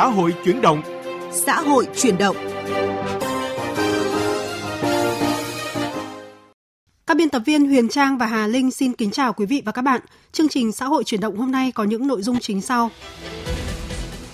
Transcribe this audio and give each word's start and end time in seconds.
xã 0.00 0.06
hội 0.06 0.34
chuyển 0.44 0.60
động. 0.60 0.82
Xã 1.32 1.60
hội 1.60 1.86
chuyển 1.96 2.18
động. 2.18 2.36
Các 7.06 7.16
biên 7.16 7.28
tập 7.28 7.42
viên 7.46 7.66
Huyền 7.66 7.88
Trang 7.88 8.18
và 8.18 8.26
Hà 8.26 8.46
Linh 8.46 8.70
xin 8.70 8.92
kính 8.92 9.10
chào 9.10 9.32
quý 9.32 9.46
vị 9.46 9.62
và 9.64 9.72
các 9.72 9.82
bạn. 9.82 10.00
Chương 10.32 10.48
trình 10.48 10.72
xã 10.72 10.86
hội 10.86 11.04
chuyển 11.04 11.20
động 11.20 11.36
hôm 11.36 11.52
nay 11.52 11.72
có 11.72 11.84
những 11.84 12.06
nội 12.06 12.22
dung 12.22 12.38
chính 12.40 12.60
sau. 12.60 12.90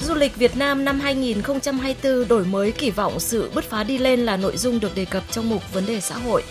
Du 0.00 0.14
lịch 0.14 0.36
Việt 0.36 0.56
Nam 0.56 0.84
năm 0.84 1.00
2024 1.00 2.28
đổi 2.28 2.44
mới 2.44 2.72
kỳ 2.72 2.90
vọng 2.90 3.20
sự 3.20 3.50
bứt 3.54 3.64
phá 3.64 3.84
đi 3.84 3.98
lên 3.98 4.20
là 4.20 4.36
nội 4.36 4.56
dung 4.56 4.80
được 4.80 4.94
đề 4.94 5.04
cập 5.04 5.22
trong 5.30 5.48
mục 5.48 5.62
vấn 5.72 5.86
đề 5.86 6.00
xã 6.00 6.14
hội. 6.14 6.42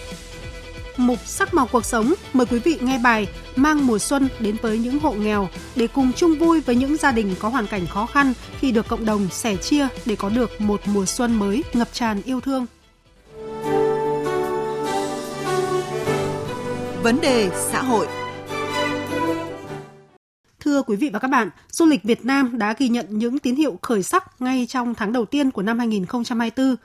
Mục 0.98 1.20
sắc 1.25 1.54
màu 1.54 1.68
cuộc 1.71 1.86
sống 1.86 2.14
mời 2.34 2.46
quý 2.46 2.59
vị 2.59 2.77
nghe 2.82 3.00
bài 3.00 3.27
Mang 3.55 3.88
mùa 3.88 4.00
xuân 4.00 4.27
đến 4.39 4.57
với 4.62 4.77
những 4.80 5.00
hộ 5.00 5.12
nghèo 5.12 5.50
để 5.75 5.88
cùng 5.88 6.12
chung 6.13 6.35
vui 6.35 6.62
với 6.62 6.76
những 6.76 6.98
gia 6.98 7.12
đình 7.12 7.35
có 7.40 7.49
hoàn 7.49 7.68
cảnh 7.68 7.88
khó 7.88 8.05
khăn 8.05 8.34
khi 8.59 8.71
được 8.71 8.88
cộng 8.88 9.05
đồng 9.05 9.27
sẻ 9.31 9.55
chia 9.55 9.88
để 10.05 10.16
có 10.16 10.30
được 10.30 10.62
một 10.62 10.81
mùa 10.85 11.05
xuân 11.05 11.40
mới 11.40 11.63
ngập 11.73 11.88
tràn 11.94 12.21
yêu 12.21 12.41
thương. 12.41 12.66
Vấn 17.04 17.21
đề 17.21 17.49
xã 17.71 17.82
hội 17.82 18.07
Thưa 20.59 20.82
quý 20.82 20.96
vị 20.96 21.09
và 21.13 21.20
các 21.20 21.27
bạn, 21.27 21.49
du 21.71 21.85
lịch 21.85 22.04
Việt 22.04 22.26
Nam 22.26 22.57
đã 22.57 22.73
ghi 22.77 22.90
nhận 22.90 23.05
những 23.09 23.40
tín 23.40 23.55
hiệu 23.55 23.80
khởi 23.82 24.04
sắc 24.04 24.41
ngay 24.41 24.66
trong 24.70 24.96
tháng 24.96 25.13
đầu 25.13 25.26
tiên 25.26 25.52
của 25.52 25.62
năm 25.62 25.80
2024. 25.80 26.76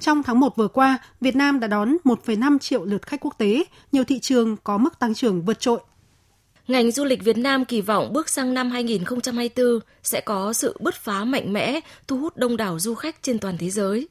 Trong 0.00 0.22
tháng 0.22 0.40
1 0.40 0.56
vừa 0.56 0.68
qua, 0.68 0.98
Việt 1.20 1.36
Nam 1.36 1.60
đã 1.60 1.68
đón 1.68 1.96
1,5 2.04 2.58
triệu 2.58 2.84
lượt 2.84 3.06
khách 3.06 3.20
quốc 3.20 3.34
tế, 3.38 3.64
nhiều 3.92 4.04
thị 4.04 4.18
trường 4.18 4.56
có 4.64 4.78
mức 4.78 4.98
tăng 4.98 5.14
trưởng 5.14 5.42
vượt 5.42 5.60
trội. 5.60 5.80
Ngành 6.68 6.90
du 6.90 7.04
lịch 7.04 7.24
Việt 7.24 7.38
Nam 7.38 7.64
kỳ 7.64 7.80
vọng 7.80 8.12
bước 8.12 8.28
sang 8.28 8.54
năm 8.54 8.70
2024 8.70 9.80
sẽ 10.02 10.20
có 10.20 10.52
sự 10.52 10.76
bứt 10.80 10.94
phá 10.94 11.24
mạnh 11.24 11.52
mẽ, 11.52 11.80
thu 12.08 12.18
hút 12.18 12.36
đông 12.36 12.56
đảo 12.56 12.78
du 12.78 12.94
khách 12.94 13.22
trên 13.22 13.38
toàn 13.38 13.58
thế 13.58 13.70
giới. 13.70 14.08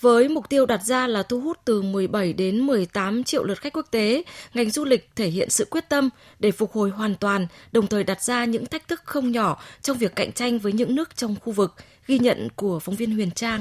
Với 0.00 0.28
mục 0.28 0.48
tiêu 0.48 0.66
đặt 0.66 0.80
ra 0.84 1.06
là 1.06 1.22
thu 1.22 1.40
hút 1.40 1.58
từ 1.64 1.82
17 1.82 2.32
đến 2.32 2.60
18 2.60 3.24
triệu 3.24 3.44
lượt 3.44 3.60
khách 3.60 3.72
quốc 3.72 3.86
tế, 3.90 4.22
ngành 4.54 4.70
du 4.70 4.84
lịch 4.84 5.08
thể 5.16 5.28
hiện 5.28 5.50
sự 5.50 5.66
quyết 5.70 5.88
tâm 5.88 6.08
để 6.38 6.50
phục 6.52 6.72
hồi 6.72 6.90
hoàn 6.90 7.14
toàn, 7.14 7.46
đồng 7.72 7.86
thời 7.86 8.04
đặt 8.04 8.22
ra 8.22 8.44
những 8.44 8.66
thách 8.66 8.88
thức 8.88 9.00
không 9.04 9.32
nhỏ 9.32 9.62
trong 9.82 9.98
việc 9.98 10.16
cạnh 10.16 10.32
tranh 10.32 10.58
với 10.58 10.72
những 10.72 10.94
nước 10.94 11.16
trong 11.16 11.36
khu 11.44 11.52
vực, 11.52 11.74
ghi 12.06 12.18
nhận 12.18 12.48
của 12.56 12.78
phóng 12.78 12.96
viên 12.96 13.14
Huyền 13.14 13.30
Trang. 13.30 13.60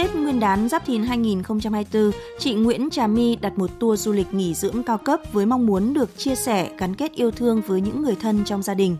Tết 0.00 0.14
Nguyên 0.14 0.40
đán 0.40 0.68
Giáp 0.68 0.86
Thìn 0.86 1.02
2024, 1.02 2.10
chị 2.38 2.54
Nguyễn 2.54 2.90
Trà 2.90 3.06
My 3.06 3.36
đặt 3.36 3.58
một 3.58 3.70
tour 3.80 4.00
du 4.00 4.12
lịch 4.12 4.34
nghỉ 4.34 4.54
dưỡng 4.54 4.82
cao 4.82 4.98
cấp 4.98 5.20
với 5.32 5.46
mong 5.46 5.66
muốn 5.66 5.94
được 5.94 6.18
chia 6.18 6.34
sẻ, 6.34 6.70
gắn 6.78 6.94
kết 6.94 7.12
yêu 7.12 7.30
thương 7.30 7.60
với 7.66 7.80
những 7.80 8.02
người 8.02 8.16
thân 8.22 8.44
trong 8.44 8.62
gia 8.62 8.74
đình. 8.74 8.96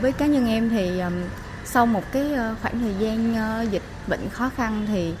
Với 0.00 0.12
cá 0.12 0.26
nhân 0.26 0.46
em 0.46 0.70
thì 0.70 0.90
sau 1.64 1.86
một 1.86 2.02
cái 2.12 2.24
khoảng 2.62 2.80
thời 2.80 2.94
gian 2.98 3.34
dịch 3.70 3.82
bệnh 4.08 4.28
khó 4.30 4.50
khăn 4.56 4.86
thì 4.88 5.12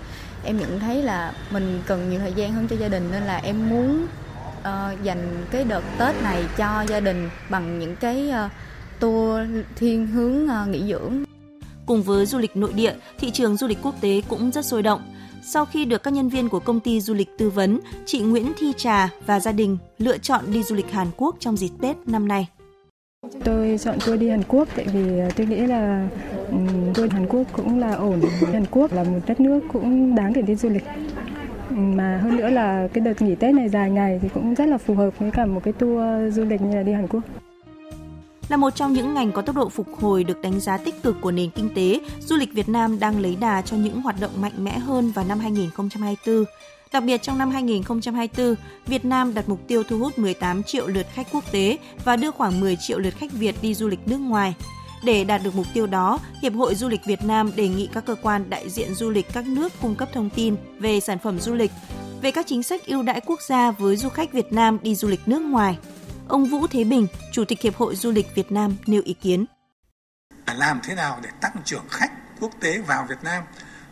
em 0.44 0.58
nhận 0.58 0.80
thấy 0.80 1.02
là 1.02 1.32
mình 1.50 1.80
cần 1.86 2.10
nhiều 2.10 2.20
thời 2.20 2.32
gian 2.32 2.52
hơn 2.52 2.68
cho 2.68 2.76
gia 2.76 2.88
đình 2.88 3.08
nên 3.12 3.22
là 3.22 3.36
em 3.36 3.68
muốn 3.70 4.06
uh, 4.60 5.02
dành 5.02 5.44
cái 5.50 5.64
đợt 5.64 5.82
Tết 5.98 6.22
này 6.22 6.44
cho 6.56 6.84
gia 6.88 7.00
đình 7.00 7.30
bằng 7.50 7.78
những 7.78 7.96
cái 7.96 8.30
uh, 8.46 8.50
tour 9.00 9.48
thiên 9.76 10.06
hướng 10.06 10.44
uh, 10.44 10.68
nghỉ 10.68 10.92
dưỡng. 10.92 11.27
Cùng 11.88 12.02
với 12.02 12.26
du 12.26 12.38
lịch 12.38 12.56
nội 12.56 12.72
địa, 12.72 12.94
thị 13.18 13.30
trường 13.30 13.56
du 13.56 13.66
lịch 13.66 13.78
quốc 13.82 13.94
tế 14.00 14.22
cũng 14.28 14.50
rất 14.50 14.64
sôi 14.64 14.82
động. 14.82 15.00
Sau 15.42 15.64
khi 15.64 15.84
được 15.84 16.02
các 16.02 16.12
nhân 16.12 16.28
viên 16.28 16.48
của 16.48 16.60
công 16.60 16.80
ty 16.80 17.00
du 17.00 17.14
lịch 17.14 17.28
tư 17.38 17.50
vấn, 17.50 17.80
chị 18.06 18.20
Nguyễn 18.20 18.52
Thi 18.58 18.72
Trà 18.76 19.10
và 19.26 19.40
gia 19.40 19.52
đình 19.52 19.78
lựa 19.98 20.18
chọn 20.18 20.44
đi 20.52 20.62
du 20.62 20.76
lịch 20.76 20.90
Hàn 20.90 21.06
Quốc 21.16 21.36
trong 21.38 21.56
dịp 21.56 21.70
Tết 21.80 21.96
năm 22.06 22.28
nay. 22.28 22.48
Tôi 23.44 23.78
chọn 23.78 23.98
tour 24.06 24.20
đi 24.20 24.28
Hàn 24.28 24.42
Quốc 24.48 24.68
tại 24.76 24.86
vì 24.92 25.18
ờ, 25.18 25.30
tôi 25.36 25.46
nghĩ 25.46 25.56
là 25.56 26.08
tour 26.94 27.12
Hàn 27.12 27.26
Quốc 27.26 27.42
cũng 27.52 27.78
là 27.78 27.94
ổn. 27.94 28.20
Hàn 28.52 28.66
Quốc 28.70 28.92
là 28.92 29.04
một 29.04 29.20
đất 29.26 29.40
nước 29.40 29.60
cũng 29.72 30.14
đáng 30.14 30.32
để 30.32 30.42
đi 30.42 30.54
du 30.54 30.68
lịch. 30.68 30.84
Mà 31.70 32.20
hơn 32.22 32.36
nữa 32.36 32.48
là 32.48 32.88
cái 32.92 33.04
đợt 33.04 33.22
nghỉ 33.22 33.34
Tết 33.34 33.54
này 33.54 33.68
dài 33.68 33.90
ngày 33.90 34.18
thì 34.22 34.28
cũng 34.34 34.54
rất 34.54 34.68
là 34.68 34.78
phù 34.78 34.94
hợp 34.94 35.18
với 35.18 35.30
cả 35.30 35.46
một 35.46 35.60
cái 35.64 35.72
tour 35.72 36.34
du 36.34 36.44
lịch 36.44 36.60
như 36.60 36.76
là 36.76 36.82
đi 36.82 36.92
Hàn 36.92 37.08
Quốc. 37.08 37.22
Là 38.48 38.56
một 38.56 38.70
trong 38.74 38.92
những 38.92 39.14
ngành 39.14 39.32
có 39.32 39.42
tốc 39.42 39.56
độ 39.56 39.68
phục 39.68 40.00
hồi 40.00 40.24
được 40.24 40.40
đánh 40.40 40.60
giá 40.60 40.76
tích 40.78 41.02
cực 41.02 41.16
của 41.20 41.30
nền 41.30 41.50
kinh 41.50 41.74
tế, 41.74 42.00
du 42.20 42.36
lịch 42.36 42.52
Việt 42.52 42.68
Nam 42.68 42.98
đang 42.98 43.20
lấy 43.20 43.36
đà 43.36 43.62
cho 43.62 43.76
những 43.76 44.02
hoạt 44.02 44.20
động 44.20 44.30
mạnh 44.40 44.64
mẽ 44.64 44.78
hơn 44.78 45.10
vào 45.10 45.24
năm 45.24 45.38
2024. 45.38 46.44
Đặc 46.92 47.04
biệt 47.04 47.22
trong 47.22 47.38
năm 47.38 47.50
2024, 47.50 48.54
Việt 48.86 49.04
Nam 49.04 49.34
đặt 49.34 49.48
mục 49.48 49.60
tiêu 49.66 49.82
thu 49.82 49.98
hút 49.98 50.18
18 50.18 50.62
triệu 50.62 50.86
lượt 50.86 51.06
khách 51.14 51.26
quốc 51.32 51.44
tế 51.52 51.78
và 52.04 52.16
đưa 52.16 52.30
khoảng 52.30 52.60
10 52.60 52.76
triệu 52.76 52.98
lượt 52.98 53.14
khách 53.18 53.32
Việt 53.32 53.54
đi 53.62 53.74
du 53.74 53.88
lịch 53.88 54.08
nước 54.08 54.18
ngoài. 54.18 54.54
Để 55.04 55.24
đạt 55.24 55.42
được 55.44 55.54
mục 55.54 55.66
tiêu 55.74 55.86
đó, 55.86 56.18
Hiệp 56.42 56.54
hội 56.54 56.74
Du 56.74 56.88
lịch 56.88 57.04
Việt 57.06 57.24
Nam 57.24 57.52
đề 57.56 57.68
nghị 57.68 57.88
các 57.92 58.06
cơ 58.06 58.14
quan 58.22 58.50
đại 58.50 58.70
diện 58.70 58.94
du 58.94 59.10
lịch 59.10 59.32
các 59.32 59.46
nước 59.46 59.72
cung 59.82 59.94
cấp 59.94 60.08
thông 60.12 60.30
tin 60.30 60.56
về 60.78 61.00
sản 61.00 61.18
phẩm 61.18 61.40
du 61.40 61.54
lịch, 61.54 61.70
về 62.22 62.30
các 62.30 62.46
chính 62.46 62.62
sách 62.62 62.86
ưu 62.86 63.02
đãi 63.02 63.20
quốc 63.20 63.40
gia 63.48 63.70
với 63.70 63.96
du 63.96 64.08
khách 64.08 64.32
Việt 64.32 64.52
Nam 64.52 64.78
đi 64.82 64.94
du 64.94 65.08
lịch 65.08 65.20
nước 65.26 65.42
ngoài. 65.42 65.78
Ông 66.28 66.44
Vũ 66.44 66.66
Thế 66.66 66.84
Bình, 66.84 67.06
Chủ 67.32 67.44
tịch 67.44 67.60
Hiệp 67.62 67.76
hội 67.76 67.96
Du 67.96 68.10
lịch 68.10 68.34
Việt 68.34 68.52
Nam 68.52 68.76
nêu 68.86 69.02
ý 69.04 69.14
kiến. 69.14 69.44
Làm 70.46 70.80
thế 70.82 70.94
nào 70.94 71.18
để 71.22 71.28
tăng 71.40 71.56
trưởng 71.64 71.88
khách 71.90 72.10
quốc 72.40 72.52
tế 72.60 72.78
vào 72.78 73.06
Việt 73.08 73.18
Nam 73.22 73.44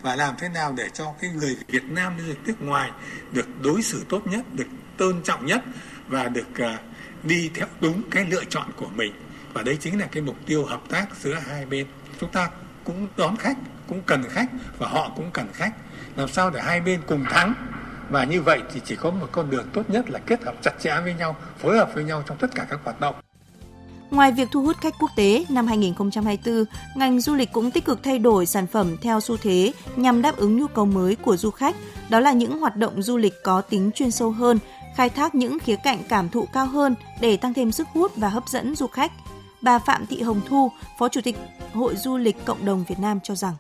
và 0.03 0.17
làm 0.17 0.35
thế 0.39 0.49
nào 0.49 0.73
để 0.77 0.89
cho 0.95 1.15
cái 1.21 1.31
người 1.31 1.57
Việt 1.69 1.85
Nam 1.85 2.13
đi 2.19 2.25
nước 2.47 2.63
ngoài 2.63 2.91
được 3.33 3.47
đối 3.63 3.83
xử 3.83 4.05
tốt 4.09 4.27
nhất, 4.27 4.55
được 4.55 4.67
tôn 4.97 5.23
trọng 5.23 5.47
nhất 5.47 5.63
và 6.09 6.29
được 6.29 6.59
ờ, 6.59 6.77
đi 7.23 7.51
theo 7.55 7.67
đúng 7.81 8.03
cái 8.11 8.25
lựa 8.31 8.45
chọn 8.45 8.71
của 8.77 8.89
mình. 8.89 9.13
Và 9.53 9.63
đấy 9.63 9.77
chính 9.81 10.01
là 10.01 10.07
cái 10.07 10.23
mục 10.23 10.37
tiêu 10.47 10.65
hợp 10.65 10.81
tác 10.89 11.07
giữa 11.21 11.35
hai 11.35 11.67
bên. 11.67 11.87
Chúng 12.21 12.31
ta 12.33 12.51
cũng 12.85 13.09
đón 13.17 13.37
khách 13.37 13.57
cũng 13.89 14.03
cần 14.07 14.23
khách 14.31 14.49
và 14.79 14.89
họ 14.89 15.13
cũng 15.17 15.31
cần 15.33 15.49
khách. 15.53 15.73
Làm 16.17 16.29
sao 16.29 16.51
để 16.51 16.61
hai 16.61 16.81
bên 16.81 17.01
cùng 17.07 17.25
thắng? 17.31 17.55
Và 18.11 18.25
như 18.25 18.43
vậy 18.43 18.63
thì 18.73 18.81
chỉ 18.85 18.97
có 18.97 19.11
một 19.11 19.29
con 19.33 19.51
đường 19.51 19.67
tốt 19.73 19.83
nhất 19.91 20.11
là 20.11 20.19
kết 20.19 20.43
hợp 20.45 20.55
chặt 20.63 20.73
chẽ 20.81 21.01
với 21.05 21.15
nhau 21.15 21.37
phối 21.59 21.77
hợp 21.77 21.91
với 21.95 22.05
nhau 22.05 22.23
trong 22.27 22.39
tất 22.39 22.55
cả 22.55 22.67
các 22.71 22.81
hoạt 22.85 23.01
động 23.01 23.15
Ngoài 24.11 24.33
việc 24.33 24.49
thu 24.53 24.63
hút 24.63 24.77
khách 24.81 24.95
quốc 25.01 25.11
tế, 25.17 25.45
năm 25.49 25.67
2024, 25.67 26.65
ngành 26.97 27.21
du 27.21 27.35
lịch 27.35 27.53
cũng 27.53 27.71
tích 27.71 27.85
cực 27.85 28.03
thay 28.03 28.19
đổi 28.19 28.47
sản 28.47 28.67
phẩm 28.67 28.97
theo 29.01 29.21
xu 29.21 29.37
thế 29.37 29.73
nhằm 29.97 30.23
đáp 30.23 30.37
ứng 30.37 30.57
nhu 30.57 30.67
cầu 30.67 30.85
mới 30.85 31.17
của 31.17 31.37
du 31.37 31.51
khách. 31.51 31.77
Đó 32.09 32.21
là 32.21 32.33
những 32.33 32.59
hoạt 32.59 32.77
động 32.77 33.03
du 33.03 33.17
lịch 33.17 33.35
có 33.45 33.61
tính 33.61 33.91
chuyên 33.95 34.11
sâu 34.11 34.31
hơn, 34.31 34.59
khai 34.97 35.11
thác 35.11 35.35
những 35.35 35.59
khía 35.59 35.77
cạnh 35.77 35.99
cảm 36.09 36.29
thụ 36.29 36.47
cao 36.53 36.67
hơn 36.67 36.95
để 37.21 37.37
tăng 37.37 37.55
thêm 37.55 37.73
sức 37.73 37.89
hút 37.95 38.17
và 38.17 38.29
hấp 38.29 38.49
dẫn 38.49 38.75
du 38.75 38.87
khách. 38.87 39.13
Bà 39.63 39.79
Phạm 39.79 40.07
Thị 40.07 40.23
Hồng 40.23 40.41
Thu, 40.49 40.71
Phó 40.99 41.09
Chủ 41.09 41.21
tịch 41.21 41.37
Hội 41.73 41.97
Du 41.97 42.17
lịch 42.17 42.45
Cộng 42.45 42.65
đồng 42.65 42.85
Việt 42.89 42.99
Nam 42.99 43.21
cho 43.23 43.35
rằng 43.35 43.55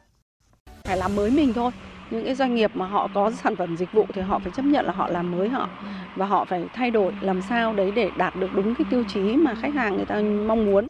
phải 0.84 0.96
làm 0.96 1.16
mới 1.16 1.30
mình 1.30 1.52
thôi 1.52 1.70
những 2.10 2.24
cái 2.24 2.34
doanh 2.34 2.54
nghiệp 2.54 2.70
mà 2.74 2.86
họ 2.86 3.08
có 3.14 3.30
sản 3.30 3.56
phẩm 3.56 3.76
dịch 3.76 3.92
vụ 3.92 4.06
thì 4.14 4.22
họ 4.22 4.38
phải 4.38 4.52
chấp 4.56 4.64
nhận 4.64 4.86
là 4.86 4.92
họ 4.92 5.08
làm 5.08 5.36
mới 5.36 5.48
họ 5.48 5.68
và 6.16 6.26
họ 6.26 6.44
phải 6.44 6.64
thay 6.74 6.90
đổi 6.90 7.12
làm 7.20 7.42
sao 7.42 7.72
đấy 7.72 7.90
để 7.90 8.10
đạt 8.16 8.36
được 8.36 8.48
đúng 8.54 8.74
cái 8.74 8.86
tiêu 8.90 9.04
chí 9.08 9.20
mà 9.20 9.54
khách 9.54 9.74
hàng 9.74 9.96
người 9.96 10.04
ta 10.04 10.20
mong 10.46 10.66
muốn. 10.66 10.86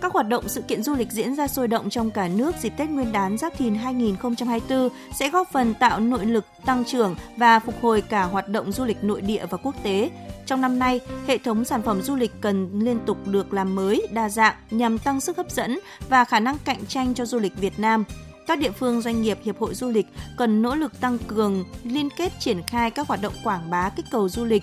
Các 0.00 0.12
hoạt 0.12 0.28
động 0.28 0.48
sự 0.48 0.62
kiện 0.62 0.82
du 0.82 0.94
lịch 0.94 1.10
diễn 1.10 1.34
ra 1.34 1.48
sôi 1.48 1.68
động 1.68 1.90
trong 1.90 2.10
cả 2.10 2.28
nước 2.28 2.56
dịp 2.56 2.72
Tết 2.76 2.90
Nguyên 2.90 3.12
đán 3.12 3.38
Giáp 3.38 3.52
Thìn 3.58 3.74
2024 3.74 4.88
sẽ 5.14 5.30
góp 5.30 5.48
phần 5.52 5.74
tạo 5.74 6.00
nội 6.00 6.26
lực 6.26 6.44
tăng 6.64 6.84
trưởng 6.84 7.14
và 7.36 7.58
phục 7.58 7.74
hồi 7.82 8.00
cả 8.00 8.22
hoạt 8.22 8.48
động 8.48 8.72
du 8.72 8.84
lịch 8.84 9.04
nội 9.04 9.20
địa 9.20 9.46
và 9.50 9.58
quốc 9.62 9.74
tế. 9.82 10.10
Trong 10.46 10.60
năm 10.60 10.78
nay, 10.78 11.00
hệ 11.26 11.38
thống 11.38 11.64
sản 11.64 11.82
phẩm 11.82 12.02
du 12.02 12.16
lịch 12.16 12.32
cần 12.40 12.70
liên 12.80 12.98
tục 13.06 13.18
được 13.26 13.52
làm 13.52 13.74
mới, 13.74 14.06
đa 14.12 14.28
dạng 14.28 14.54
nhằm 14.70 14.98
tăng 14.98 15.20
sức 15.20 15.36
hấp 15.36 15.50
dẫn 15.50 15.78
và 16.08 16.24
khả 16.24 16.40
năng 16.40 16.56
cạnh 16.64 16.86
tranh 16.88 17.14
cho 17.14 17.24
du 17.24 17.38
lịch 17.38 17.56
Việt 17.56 17.78
Nam 17.78 18.04
các 18.46 18.58
địa 18.58 18.70
phương 18.70 19.00
doanh 19.00 19.22
nghiệp 19.22 19.38
hiệp 19.42 19.58
hội 19.58 19.74
du 19.74 19.88
lịch 19.88 20.06
cần 20.36 20.62
nỗ 20.62 20.74
lực 20.74 21.00
tăng 21.00 21.18
cường 21.18 21.64
liên 21.84 22.08
kết 22.16 22.32
triển 22.38 22.62
khai 22.66 22.90
các 22.90 23.08
hoạt 23.08 23.22
động 23.22 23.34
quảng 23.44 23.70
bá 23.70 23.88
kích 23.88 24.06
cầu 24.10 24.28
du 24.28 24.44
lịch. 24.44 24.62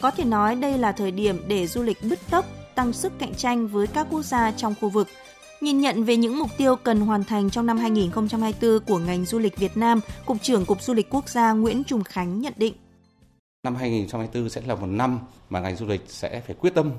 Có 0.00 0.10
thể 0.10 0.24
nói 0.24 0.54
đây 0.54 0.78
là 0.78 0.92
thời 0.92 1.10
điểm 1.10 1.44
để 1.48 1.66
du 1.66 1.82
lịch 1.82 1.98
bứt 2.10 2.18
tốc, 2.30 2.46
tăng 2.74 2.92
sức 2.92 3.12
cạnh 3.18 3.34
tranh 3.34 3.66
với 3.66 3.86
các 3.86 4.06
quốc 4.10 4.22
gia 4.22 4.50
trong 4.50 4.74
khu 4.80 4.88
vực. 4.88 5.08
Nhìn 5.60 5.80
nhận 5.80 6.04
về 6.04 6.16
những 6.16 6.38
mục 6.38 6.50
tiêu 6.58 6.76
cần 6.76 7.00
hoàn 7.00 7.24
thành 7.24 7.50
trong 7.50 7.66
năm 7.66 7.78
2024 7.78 8.80
của 8.86 8.98
ngành 8.98 9.24
du 9.24 9.38
lịch 9.38 9.56
Việt 9.56 9.76
Nam, 9.76 10.00
Cục 10.26 10.42
trưởng 10.42 10.64
Cục 10.64 10.82
Du 10.82 10.94
lịch 10.94 11.10
Quốc 11.10 11.28
gia 11.28 11.52
Nguyễn 11.52 11.84
Trùng 11.84 12.04
Khánh 12.04 12.40
nhận 12.40 12.52
định. 12.56 12.74
Năm 13.62 13.76
2024 13.76 14.50
sẽ 14.50 14.60
là 14.66 14.74
một 14.74 14.86
năm 14.86 15.18
mà 15.50 15.60
ngành 15.60 15.76
du 15.76 15.86
lịch 15.86 16.04
sẽ 16.06 16.42
phải 16.46 16.56
quyết 16.60 16.74
tâm, 16.74 16.90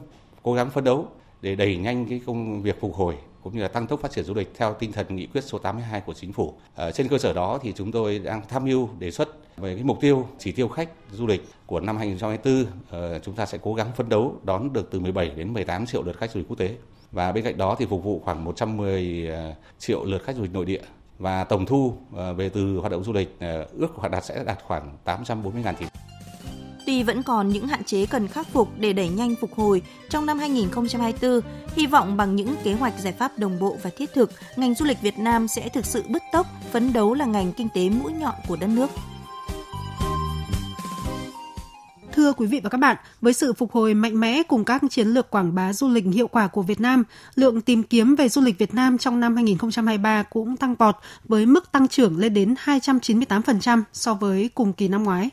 cố 0.43 0.53
gắng 0.53 0.69
phấn 0.69 0.83
đấu 0.83 1.07
để 1.41 1.55
đẩy 1.55 1.77
nhanh 1.77 2.05
cái 2.09 2.21
công 2.25 2.61
việc 2.61 2.81
phục 2.81 2.95
hồi 2.95 3.15
cũng 3.45 3.55
như 3.55 3.61
là 3.61 3.67
tăng 3.67 3.87
tốc 3.87 3.99
phát 3.99 4.11
triển 4.11 4.25
du 4.25 4.33
lịch 4.33 4.51
theo 4.55 4.73
tinh 4.73 4.91
thần 4.91 5.15
nghị 5.15 5.25
quyết 5.25 5.43
số 5.43 5.57
82 5.57 6.01
của 6.01 6.13
chính 6.13 6.33
phủ. 6.33 6.53
Ở 6.75 6.91
trên 6.91 7.07
cơ 7.07 7.17
sở 7.17 7.33
đó 7.33 7.59
thì 7.61 7.73
chúng 7.75 7.91
tôi 7.91 8.19
đang 8.19 8.41
tham 8.49 8.65
mưu 8.65 8.89
đề 8.99 9.11
xuất 9.11 9.57
về 9.57 9.75
cái 9.75 9.83
mục 9.83 9.97
tiêu 10.01 10.27
chỉ 10.39 10.51
tiêu 10.51 10.67
khách 10.67 10.89
du 11.11 11.27
lịch 11.27 11.43
của 11.65 11.79
năm 11.79 11.97
2024 11.97 12.65
ờ, 12.89 13.19
chúng 13.19 13.35
ta 13.35 13.45
sẽ 13.45 13.57
cố 13.61 13.73
gắng 13.73 13.91
phấn 13.95 14.09
đấu 14.09 14.35
đón 14.43 14.73
được 14.73 14.91
từ 14.91 14.99
17 14.99 15.29
đến 15.29 15.53
18 15.53 15.85
triệu 15.85 16.03
lượt 16.03 16.17
khách 16.17 16.31
du 16.31 16.39
lịch 16.39 16.47
quốc 16.47 16.59
tế 16.59 16.75
và 17.11 17.31
bên 17.31 17.43
cạnh 17.43 17.57
đó 17.57 17.75
thì 17.79 17.85
phục 17.85 18.03
vụ 18.03 18.21
khoảng 18.25 18.43
110 18.43 19.27
ờ, 19.27 19.53
triệu 19.79 20.03
lượt 20.03 20.23
khách 20.23 20.35
du 20.35 20.41
lịch 20.41 20.53
nội 20.53 20.65
địa 20.65 20.81
và 21.19 21.43
tổng 21.43 21.65
thu 21.65 21.93
về 22.35 22.49
từ 22.49 22.77
hoạt 22.77 22.91
động 22.91 23.03
du 23.03 23.13
lịch 23.13 23.39
ước 23.79 23.91
hoạt 23.95 24.11
đạt 24.11 24.25
sẽ 24.25 24.43
đạt 24.43 24.57
khoảng 24.63 24.97
840 25.03 25.63
ngàn 25.63 25.75
tỷ. 25.75 25.85
Tuy 26.85 27.03
vẫn 27.03 27.23
còn 27.23 27.49
những 27.49 27.67
hạn 27.67 27.83
chế 27.83 28.05
cần 28.05 28.27
khắc 28.27 28.47
phục 28.47 28.69
để 28.79 28.93
đẩy 28.93 29.09
nhanh 29.09 29.35
phục 29.41 29.55
hồi 29.55 29.81
trong 30.09 30.25
năm 30.25 30.39
2024, 30.39 31.41
hy 31.75 31.85
vọng 31.85 32.17
bằng 32.17 32.35
những 32.35 32.55
kế 32.63 32.73
hoạch 32.73 32.99
giải 32.99 33.13
pháp 33.13 33.39
đồng 33.39 33.59
bộ 33.59 33.77
và 33.83 33.89
thiết 33.97 34.13
thực, 34.13 34.31
ngành 34.55 34.73
du 34.73 34.85
lịch 34.85 35.01
Việt 35.01 35.19
Nam 35.19 35.47
sẽ 35.47 35.69
thực 35.69 35.85
sự 35.85 36.03
bứt 36.09 36.21
tốc, 36.31 36.47
phấn 36.71 36.93
đấu 36.93 37.13
là 37.13 37.25
ngành 37.25 37.53
kinh 37.53 37.67
tế 37.73 37.89
mũi 37.89 38.13
nhọn 38.13 38.35
của 38.47 38.55
đất 38.55 38.67
nước. 38.67 38.89
Thưa 42.11 42.33
quý 42.33 42.47
vị 42.47 42.59
và 42.63 42.69
các 42.69 42.77
bạn, 42.77 42.97
với 43.21 43.33
sự 43.33 43.53
phục 43.53 43.71
hồi 43.71 43.93
mạnh 43.93 44.19
mẽ 44.19 44.43
cùng 44.43 44.65
các 44.65 44.81
chiến 44.89 45.07
lược 45.07 45.29
quảng 45.29 45.55
bá 45.55 45.73
du 45.73 45.89
lịch 45.89 46.05
hiệu 46.13 46.27
quả 46.27 46.47
của 46.47 46.61
Việt 46.61 46.79
Nam, 46.79 47.03
lượng 47.35 47.61
tìm 47.61 47.83
kiếm 47.83 48.15
về 48.15 48.29
du 48.29 48.41
lịch 48.41 48.57
Việt 48.57 48.73
Nam 48.73 48.97
trong 48.97 49.19
năm 49.19 49.35
2023 49.35 50.23
cũng 50.23 50.57
tăng 50.57 50.75
vọt 50.75 50.95
với 51.23 51.45
mức 51.45 51.71
tăng 51.71 51.87
trưởng 51.87 52.17
lên 52.17 52.33
đến 52.33 52.55
298% 52.65 53.83
so 53.93 54.13
với 54.13 54.49
cùng 54.55 54.73
kỳ 54.73 54.87
năm 54.87 55.03
ngoái. 55.03 55.29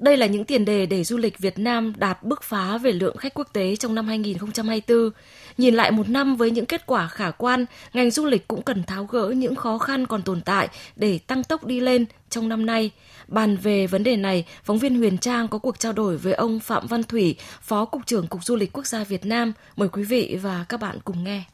Đây 0.00 0.16
là 0.16 0.26
những 0.26 0.44
tiền 0.44 0.64
đề 0.64 0.86
để 0.86 1.04
du 1.04 1.16
lịch 1.16 1.38
Việt 1.38 1.58
Nam 1.58 1.92
đạt 1.96 2.22
bứt 2.22 2.42
phá 2.42 2.78
về 2.78 2.92
lượng 2.92 3.16
khách 3.16 3.34
quốc 3.34 3.48
tế 3.52 3.76
trong 3.76 3.94
năm 3.94 4.06
2024. 4.06 5.10
Nhìn 5.58 5.74
lại 5.74 5.90
một 5.90 6.08
năm 6.08 6.36
với 6.36 6.50
những 6.50 6.66
kết 6.66 6.86
quả 6.86 7.08
khả 7.08 7.30
quan, 7.30 7.64
ngành 7.92 8.10
du 8.10 8.26
lịch 8.26 8.48
cũng 8.48 8.62
cần 8.62 8.82
tháo 8.82 9.04
gỡ 9.04 9.28
những 9.36 9.54
khó 9.54 9.78
khăn 9.78 10.06
còn 10.06 10.22
tồn 10.22 10.40
tại 10.40 10.68
để 10.96 11.18
tăng 11.26 11.44
tốc 11.44 11.64
đi 11.64 11.80
lên 11.80 12.04
trong 12.30 12.48
năm 12.48 12.66
nay. 12.66 12.90
Bàn 13.28 13.56
về 13.56 13.86
vấn 13.86 14.02
đề 14.02 14.16
này, 14.16 14.44
phóng 14.64 14.78
viên 14.78 14.98
Huyền 14.98 15.18
Trang 15.18 15.48
có 15.48 15.58
cuộc 15.58 15.78
trao 15.78 15.92
đổi 15.92 16.16
với 16.16 16.32
ông 16.32 16.60
Phạm 16.60 16.86
Văn 16.86 17.02
Thủy, 17.02 17.36
Phó 17.62 17.84
Cục 17.84 18.06
trưởng 18.06 18.26
Cục 18.26 18.44
Du 18.44 18.56
lịch 18.56 18.72
Quốc 18.72 18.86
gia 18.86 19.04
Việt 19.04 19.26
Nam. 19.26 19.52
Mời 19.76 19.88
quý 19.88 20.02
vị 20.02 20.38
và 20.42 20.64
các 20.68 20.80
bạn 20.80 20.98
cùng 21.04 21.24
nghe. 21.24 21.44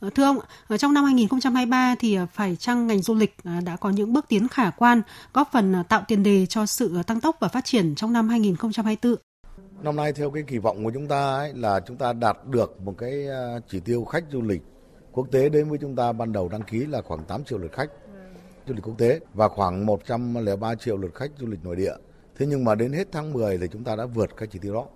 Ờ, 0.00 0.10
thưa 0.10 0.24
ông, 0.24 0.38
ờ, 0.68 0.76
trong 0.76 0.94
năm 0.94 1.04
2023 1.04 1.94
thì 1.98 2.14
ờ, 2.14 2.26
phải 2.32 2.56
chăng 2.56 2.86
ngành 2.86 3.02
du 3.02 3.14
lịch 3.14 3.34
đã 3.64 3.76
có 3.76 3.90
những 3.90 4.12
bước 4.12 4.24
tiến 4.28 4.48
khả 4.48 4.70
quan, 4.70 5.02
góp 5.32 5.48
phần 5.52 5.74
tạo 5.88 6.02
tiền 6.08 6.22
đề 6.22 6.46
cho 6.46 6.66
sự 6.66 7.02
tăng 7.06 7.20
tốc 7.20 7.36
và 7.40 7.48
phát 7.48 7.64
triển 7.64 7.94
trong 7.94 8.12
năm 8.12 8.28
2024? 8.28 9.14
Năm 9.82 9.96
nay 9.96 10.12
theo 10.12 10.30
cái 10.30 10.42
kỳ 10.46 10.58
vọng 10.58 10.84
của 10.84 10.90
chúng 10.94 11.08
ta 11.08 11.36
ấy, 11.36 11.52
là 11.54 11.80
chúng 11.80 11.96
ta 11.96 12.12
đạt 12.12 12.36
được 12.46 12.80
một 12.80 12.94
cái 12.98 13.26
chỉ 13.68 13.80
tiêu 13.80 14.04
khách 14.04 14.24
du 14.32 14.42
lịch 14.42 14.62
quốc 15.12 15.26
tế 15.32 15.48
đến 15.48 15.68
với 15.68 15.78
chúng 15.78 15.96
ta 15.96 16.12
ban 16.12 16.32
đầu 16.32 16.48
đăng 16.48 16.62
ký 16.62 16.78
là 16.86 17.02
khoảng 17.02 17.24
8 17.24 17.44
triệu 17.44 17.58
lượt 17.58 17.72
khách 17.72 17.90
du 18.68 18.74
lịch 18.74 18.84
quốc 18.84 18.98
tế 18.98 19.20
và 19.34 19.48
khoảng 19.48 19.86
103 19.86 20.74
triệu 20.74 20.96
lượt 20.96 21.14
khách 21.14 21.30
du 21.38 21.46
lịch 21.46 21.64
nội 21.64 21.76
địa. 21.76 21.94
Thế 22.38 22.46
nhưng 22.46 22.64
mà 22.64 22.74
đến 22.74 22.92
hết 22.92 23.08
tháng 23.12 23.32
10 23.32 23.58
thì 23.58 23.66
chúng 23.72 23.84
ta 23.84 23.96
đã 23.96 24.06
vượt 24.06 24.36
cái 24.36 24.48
chỉ 24.52 24.58
tiêu 24.58 24.74
đó 24.74 24.86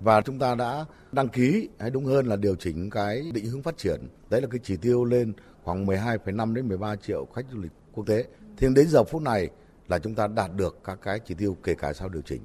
và 0.00 0.20
chúng 0.20 0.38
ta 0.38 0.54
đã 0.54 0.84
đăng 1.12 1.28
ký 1.28 1.68
hay 1.78 1.90
đúng 1.90 2.04
hơn 2.04 2.26
là 2.26 2.36
điều 2.36 2.54
chỉnh 2.54 2.90
cái 2.90 3.30
định 3.34 3.46
hướng 3.46 3.62
phát 3.62 3.78
triển. 3.78 4.00
Đấy 4.30 4.40
là 4.40 4.48
cái 4.50 4.60
chỉ 4.62 4.76
tiêu 4.76 5.04
lên 5.04 5.32
khoảng 5.64 5.86
12,5 5.86 6.54
đến 6.54 6.68
13 6.68 6.96
triệu 6.96 7.26
khách 7.34 7.46
du 7.52 7.58
lịch 7.58 7.72
quốc 7.92 8.06
tế. 8.06 8.24
Thì 8.56 8.66
đến 8.74 8.88
giờ 8.88 9.04
phút 9.04 9.22
này 9.22 9.48
là 9.88 9.98
chúng 9.98 10.14
ta 10.14 10.26
đạt 10.26 10.54
được 10.54 10.78
các 10.84 10.98
cái 11.02 11.20
chỉ 11.26 11.34
tiêu 11.34 11.56
kể 11.62 11.74
cả 11.74 11.92
sau 11.92 12.08
điều 12.08 12.22
chỉnh. 12.22 12.40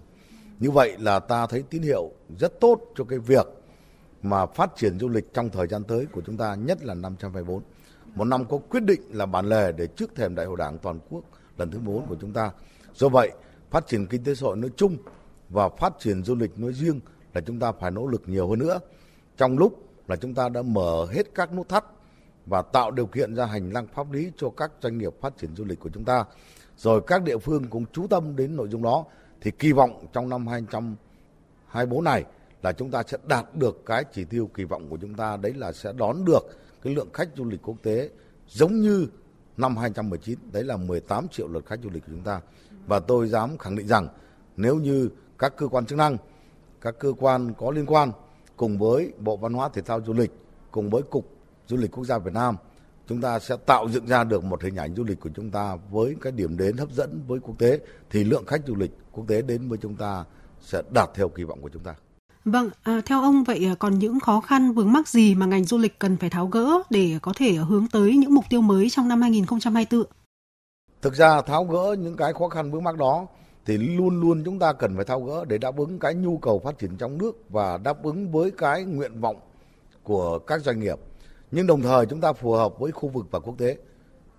Như 0.60 0.72
vậy 0.72 0.98
là 1.00 1.20
ta 1.20 1.48
thấy 1.48 1.64
tín 1.70 1.82
hiệu 1.82 2.12
rất 2.40 2.60
tốt 2.60 2.82
cho 2.96 3.04
cái 3.04 3.20
việc 3.20 3.48
mà 4.22 4.46
phát 4.46 4.70
triển 4.76 5.00
du 5.00 5.10
lịch 5.10 5.34
trong 5.34 5.50
thời 5.50 5.68
gian 5.68 5.84
tới 5.84 6.06
của 6.06 6.22
chúng 6.26 6.38
ta 6.38 6.56
nhất 6.56 6.84
là 6.84 6.94
năm 6.94 7.16
2024 7.20 7.64
một 8.16 8.26
năm 8.26 8.46
có 8.46 8.58
quyết 8.58 8.84
định 8.84 9.02
là 9.12 9.26
bản 9.26 9.46
lề 9.46 9.72
để 9.72 9.88
trước 9.88 10.16
thềm 10.16 10.36
đại 10.36 10.46
hội 10.46 10.58
đảng 10.58 10.78
toàn 10.78 11.00
quốc 11.10 11.24
lần 11.58 11.72
thứ 11.72 11.80
4 11.80 12.08
của 12.08 12.16
chúng 12.22 12.34
ta. 12.34 12.52
Do 12.94 13.10
vậy 13.10 13.32
phát 13.72 13.88
triển 13.88 14.08
kinh 14.08 14.24
tế 14.24 14.36
xã 14.36 14.44
hội 14.44 14.58
nói 14.58 14.72
chung 14.76 14.98
và 15.50 15.70
phát 15.70 15.94
triển 16.00 16.24
du 16.24 16.36
lịch 16.36 16.60
nói 16.60 16.74
riêng 16.74 17.00
là 17.34 17.42
chúng 17.42 17.60
ta 17.60 17.72
phải 17.72 17.92
nỗ 17.92 18.08
lực 18.08 18.24
nhiều 18.26 18.50
hơn 18.50 18.60
nữa. 18.60 18.80
Trong 19.38 19.58
lúc 19.58 19.84
là 20.08 20.16
chúng 20.16 20.34
ta 20.34 20.50
đã 20.50 20.62
mở 20.62 21.06
hết 21.12 21.36
các 21.36 21.54
nút 21.54 21.70
thắt 21.70 21.86
và 22.46 22.62
tạo 22.62 22.92
điều 22.92 23.06
kiện 23.06 23.36
ra 23.36 23.46
hành 23.46 23.72
lang 23.72 23.88
pháp 23.94 24.12
lý 24.12 24.32
cho 24.38 24.50
các 24.58 24.72
doanh 24.82 24.98
nghiệp 24.98 25.14
phát 25.22 25.38
triển 25.38 25.56
du 25.56 25.66
lịch 25.66 25.80
của 25.80 25.90
chúng 25.94 26.06
ta. 26.06 26.26
Rồi 26.78 27.02
các 27.08 27.24
địa 27.24 27.38
phương 27.38 27.68
cũng 27.70 27.86
chú 27.94 28.08
tâm 28.08 28.36
đến 28.36 28.56
nội 28.56 28.68
dung 28.70 28.84
đó 28.84 29.06
thì 29.42 29.52
kỳ 29.52 29.72
vọng 29.72 30.08
trong 30.14 30.30
năm 30.30 30.48
2024 30.48 32.04
này 32.04 32.24
là 32.64 32.72
chúng 32.72 32.92
ta 32.92 33.04
sẽ 33.08 33.18
đạt 33.28 33.46
được 33.56 33.86
cái 33.86 34.04
chỉ 34.14 34.26
tiêu 34.26 34.50
kỳ 34.54 34.64
vọng 34.64 34.90
của 34.90 34.98
chúng 35.02 35.14
ta 35.14 35.38
đấy 35.38 35.54
là 35.54 35.72
sẽ 35.72 35.94
đón 35.98 36.26
được 36.26 36.40
cái 36.82 36.96
lượng 36.96 37.10
khách 37.14 37.30
du 37.36 37.46
lịch 37.46 37.62
quốc 37.62 37.76
tế 37.84 38.10
giống 38.48 38.82
như 38.82 39.08
năm 39.58 39.78
2019 39.78 40.40
đấy 40.52 40.64
là 40.64 40.78
18 40.78 41.28
triệu 41.28 41.48
lượt 41.48 41.66
khách 41.66 41.80
du 41.84 41.90
lịch 41.90 42.06
của 42.06 42.12
chúng 42.12 42.24
ta 42.24 42.42
và 42.88 43.00
tôi 43.00 43.28
dám 43.28 43.58
khẳng 43.58 43.76
định 43.76 43.88
rằng 43.88 44.08
nếu 44.58 44.76
như 44.76 45.10
các 45.40 45.54
cơ 45.58 45.68
quan 45.68 45.86
chức 45.86 45.98
năng 45.98 46.18
các 46.84 47.00
cơ 47.00 47.14
quan 47.20 47.54
có 47.58 47.72
liên 47.72 47.86
quan 47.86 48.12
cùng 48.58 48.78
với 48.78 49.14
Bộ 49.20 49.38
Văn 49.38 49.54
hóa 49.54 49.70
Thể 49.74 49.82
thao 49.82 50.02
Du 50.02 50.14
lịch, 50.14 50.32
cùng 50.72 50.90
với 50.90 51.02
Cục 51.02 51.26
Du 51.68 51.78
lịch 51.78 51.92
Quốc 51.92 52.04
gia 52.06 52.18
Việt 52.18 52.34
Nam, 52.34 52.56
chúng 53.10 53.22
ta 53.22 53.40
sẽ 53.40 53.56
tạo 53.66 53.90
dựng 53.90 54.08
ra 54.08 54.24
được 54.24 54.44
một 54.44 54.64
hình 54.64 54.76
ảnh 54.76 54.96
du 54.96 55.04
lịch 55.04 55.20
của 55.20 55.30
chúng 55.36 55.52
ta 55.52 55.78
với 55.92 56.16
cái 56.22 56.32
điểm 56.32 56.58
đến 56.58 56.78
hấp 56.78 56.92
dẫn 56.92 57.24
với 57.28 57.40
quốc 57.40 57.56
tế 57.60 57.80
thì 58.10 58.24
lượng 58.24 58.46
khách 58.48 58.62
du 58.68 58.76
lịch 58.76 58.92
quốc 59.12 59.26
tế 59.28 59.42
đến 59.42 59.70
với 59.70 59.78
chúng 59.82 59.96
ta 59.96 60.24
sẽ 60.62 60.82
đạt 60.94 61.10
theo 61.16 61.30
kỳ 61.30 61.44
vọng 61.44 61.62
của 61.62 61.70
chúng 61.74 61.84
ta. 61.84 61.96
Vâng, 62.46 62.70
à, 62.84 63.02
theo 63.06 63.22
ông 63.22 63.44
vậy 63.44 63.66
à, 63.66 63.76
còn 63.80 64.00
những 64.00 64.20
khó 64.20 64.42
khăn 64.42 64.72
vướng 64.72 64.94
mắc 64.94 65.08
gì 65.08 65.36
mà 65.36 65.46
ngành 65.46 65.64
du 65.64 65.78
lịch 65.78 66.00
cần 66.00 66.18
phải 66.18 66.30
tháo 66.30 66.48
gỡ 66.48 66.82
để 66.90 67.20
có 67.22 67.34
thể 67.36 67.54
hướng 67.54 67.88
tới 67.88 68.16
những 68.16 68.34
mục 68.34 68.46
tiêu 68.50 68.62
mới 68.62 68.90
trong 68.90 69.08
năm 69.08 69.22
2024? 69.22 70.04
Thực 71.02 71.16
ra 71.16 71.42
tháo 71.42 71.66
gỡ 71.66 71.96
những 72.00 72.18
cái 72.18 72.34
khó 72.34 72.48
khăn 72.48 72.72
vướng 72.72 72.84
mắc 72.84 72.98
đó 72.98 73.28
thì 73.66 73.78
luôn 73.78 74.22
luôn 74.22 74.44
chúng 74.46 74.60
ta 74.60 74.74
cần 74.74 74.96
phải 74.96 75.06
thao 75.06 75.22
gỡ 75.22 75.46
để 75.46 75.58
đáp 75.58 75.78
ứng 75.78 76.00
cái 76.00 76.16
nhu 76.16 76.38
cầu 76.38 76.60
phát 76.60 76.80
triển 76.80 76.98
trong 76.98 77.18
nước 77.18 77.50
và 77.50 77.78
đáp 77.78 78.04
ứng 78.04 78.32
với 78.32 78.52
cái 78.52 78.84
nguyện 78.84 79.20
vọng 79.20 79.38
của 80.04 80.40
các 80.40 80.62
doanh 80.62 80.80
nghiệp. 80.80 81.00
Nhưng 81.52 81.68
đồng 81.68 81.82
thời 81.82 82.06
chúng 82.06 82.22
ta 82.22 82.34
phù 82.34 82.52
hợp 82.52 82.80
với 82.80 82.92
khu 82.92 83.10
vực 83.10 83.26
và 83.32 83.40
quốc 83.40 83.58
tế, 83.58 83.78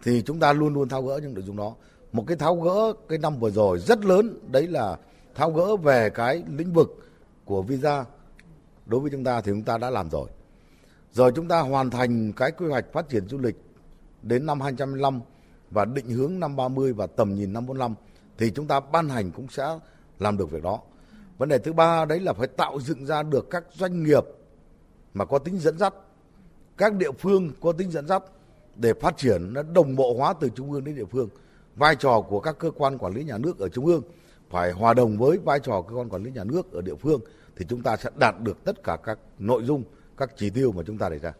thì 0.03 0.23
chúng 0.27 0.41
ta 0.41 0.53
luôn 0.53 0.75
luôn 0.75 0.89
thao 0.89 1.03
gỡ 1.03 1.21
những 1.23 1.35
nội 1.35 1.43
dung 1.43 1.57
đó. 1.57 1.75
Một 2.13 2.25
cái 2.27 2.37
thao 2.37 2.57
gỡ 2.57 2.93
cái 3.09 3.19
năm 3.19 3.39
vừa 3.41 3.51
rồi 3.51 3.79
rất 3.79 4.05
lớn, 4.05 4.39
đấy 4.53 4.67
là 4.67 4.97
thao 5.35 5.51
gỡ 5.51 5.77
về 5.77 6.11
cái 6.11 6.43
lĩnh 6.57 6.73
vực 6.73 6.89
của 7.45 7.63
visa 7.63 8.05
đối 8.87 9.01
với 9.01 9.11
chúng 9.11 9.25
ta 9.25 9.41
thì 9.41 9.53
chúng 9.53 9.63
ta 9.63 9.79
đã 9.79 9.91
làm 9.91 10.11
rồi. 10.11 10.29
Rồi 11.13 11.33
chúng 11.35 11.49
ta 11.49 11.61
hoàn 11.61 11.91
thành 11.91 12.33
cái 12.33 12.51
quy 12.51 12.67
hoạch 12.67 12.93
phát 12.93 13.09
triển 13.09 13.29
du 13.29 13.39
lịch 13.39 13.57
đến 14.23 14.47
năm 14.47 14.61
2025 14.61 15.21
và 15.71 15.85
định 15.85 16.11
hướng 16.11 16.41
năm 16.41 16.57
30 16.57 16.93
và 16.93 17.07
tầm 17.07 17.35
nhìn 17.35 17.53
năm 17.53 17.67
45 17.67 17.95
thì 18.39 18.51
chúng 18.51 18.67
ta 18.67 18.81
ban 18.81 19.09
hành 19.09 19.31
cũng 19.31 19.49
sẽ 19.49 19.79
làm 20.19 20.37
được 20.37 20.51
việc 20.51 20.63
đó. 20.63 20.81
Vấn 21.39 21.49
đề 21.49 21.59
thứ 21.59 21.73
ba 21.73 22.05
đấy 22.05 22.21
là 22.21 22.33
phải 22.33 22.47
tạo 22.47 22.81
dựng 22.81 23.07
ra 23.07 23.23
được 23.23 23.51
các 23.51 23.65
doanh 23.73 24.03
nghiệp 24.03 24.25
mà 25.15 25.25
có 25.25 25.39
tính 25.39 25.59
dẫn 25.59 25.79
dắt, 25.79 25.95
các 26.77 26.95
địa 26.95 27.13
phương 27.19 27.51
có 27.61 27.73
tính 27.73 27.91
dẫn 27.91 28.07
dắt 28.07 28.23
để 28.77 28.95
phát 28.95 29.17
triển 29.17 29.53
nó 29.53 29.63
đồng 29.63 29.97
bộ 29.97 30.15
hóa 30.19 30.35
từ 30.41 30.49
trung 30.55 30.73
ương 30.73 30.85
đến 30.85 30.97
địa 30.97 31.05
phương. 31.05 31.29
Vai 31.77 31.97
trò 31.97 32.21
của 32.21 32.41
các 32.41 32.59
cơ 32.59 32.71
quan 32.71 32.99
quản 32.99 33.15
lý 33.15 33.25
nhà 33.25 33.39
nước 33.39 33.59
ở 33.59 33.69
trung 33.69 33.87
ương 33.87 34.03
phải 34.51 34.73
hòa 34.73 34.95
đồng 34.95 35.19
với 35.19 35.39
vai 35.39 35.61
trò 35.61 35.83
cơ 35.83 35.95
quan 35.95 36.09
quản 36.09 36.23
lý 36.23 36.31
nhà 36.31 36.45
nước 36.45 36.73
ở 36.73 36.83
địa 36.83 36.95
phương 36.95 37.21
thì 37.57 37.67
chúng 37.69 37.83
ta 37.83 37.97
sẽ 37.97 38.11
đạt 38.17 38.35
được 38.41 38.65
tất 38.65 38.85
cả 38.85 38.97
các 39.05 39.19
nội 39.39 39.63
dung, 39.63 39.85
các 40.17 40.31
chỉ 40.37 40.51
tiêu 40.51 40.73
mà 40.73 40.83
chúng 40.87 40.99
ta 40.99 41.09
đề 41.09 41.19
ra. 41.19 41.33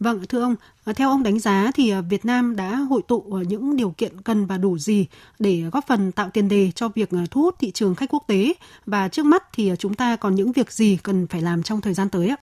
Vâng, 0.00 0.20
thưa 0.28 0.40
ông, 0.40 0.54
à, 0.84 0.92
theo 0.92 1.08
ông 1.08 1.22
đánh 1.22 1.38
giá 1.38 1.70
thì 1.74 1.90
à, 1.90 2.00
Việt 2.00 2.24
Nam 2.24 2.56
đã 2.56 2.74
hội 2.76 3.02
tụ 3.08 3.24
à, 3.32 3.42
những 3.48 3.76
điều 3.76 3.90
kiện 3.90 4.20
cần 4.20 4.46
và 4.46 4.58
đủ 4.58 4.78
gì 4.78 5.06
để 5.38 5.62
góp 5.72 5.84
phần 5.88 6.12
tạo 6.12 6.30
tiền 6.32 6.48
đề 6.48 6.70
cho 6.74 6.88
việc 6.88 7.10
thu 7.30 7.42
hút 7.42 7.54
thị 7.58 7.70
trường 7.70 7.94
khách 7.94 8.10
quốc 8.10 8.24
tế 8.26 8.52
và 8.86 9.08
trước 9.08 9.26
mắt 9.26 9.44
thì 9.52 9.72
chúng 9.78 9.94
ta 9.94 10.16
còn 10.16 10.34
những 10.34 10.52
việc 10.52 10.72
gì 10.72 10.98
cần 11.02 11.26
phải 11.26 11.42
làm 11.42 11.62
trong 11.62 11.80
thời 11.80 11.94
gian 11.94 12.08
tới 12.08 12.28
ạ? 12.28 12.36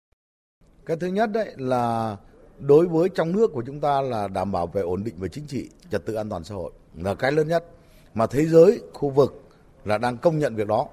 Cái 0.86 0.96
thứ 1.00 1.06
nhất 1.06 1.32
đấy 1.32 1.54
là 1.56 2.16
đối 2.58 2.86
với 2.86 3.08
trong 3.08 3.32
nước 3.32 3.50
của 3.52 3.62
chúng 3.66 3.80
ta 3.80 4.00
là 4.00 4.28
đảm 4.28 4.52
bảo 4.52 4.66
về 4.66 4.82
ổn 4.82 5.04
định 5.04 5.14
về 5.18 5.28
chính 5.28 5.46
trị, 5.46 5.68
trật 5.90 6.06
tự 6.06 6.14
an 6.14 6.28
toàn 6.28 6.44
xã 6.44 6.54
hội 6.54 6.72
là 6.96 7.14
cái 7.14 7.32
lớn 7.32 7.48
nhất 7.48 7.64
mà 8.14 8.26
thế 8.26 8.46
giới, 8.46 8.80
khu 8.92 9.10
vực 9.10 9.42
là 9.84 9.98
đang 9.98 10.16
công 10.16 10.38
nhận 10.38 10.54
việc 10.54 10.66
đó 10.66 10.86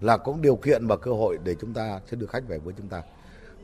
là 0.00 0.16
cũng 0.16 0.42
điều 0.42 0.56
kiện 0.56 0.86
và 0.86 0.96
cơ 0.96 1.12
hội 1.12 1.38
để 1.44 1.54
chúng 1.60 1.74
ta 1.74 2.00
sẽ 2.10 2.16
được 2.16 2.30
khách 2.30 2.48
về 2.48 2.58
với 2.58 2.74
chúng 2.76 2.88
ta. 2.88 3.02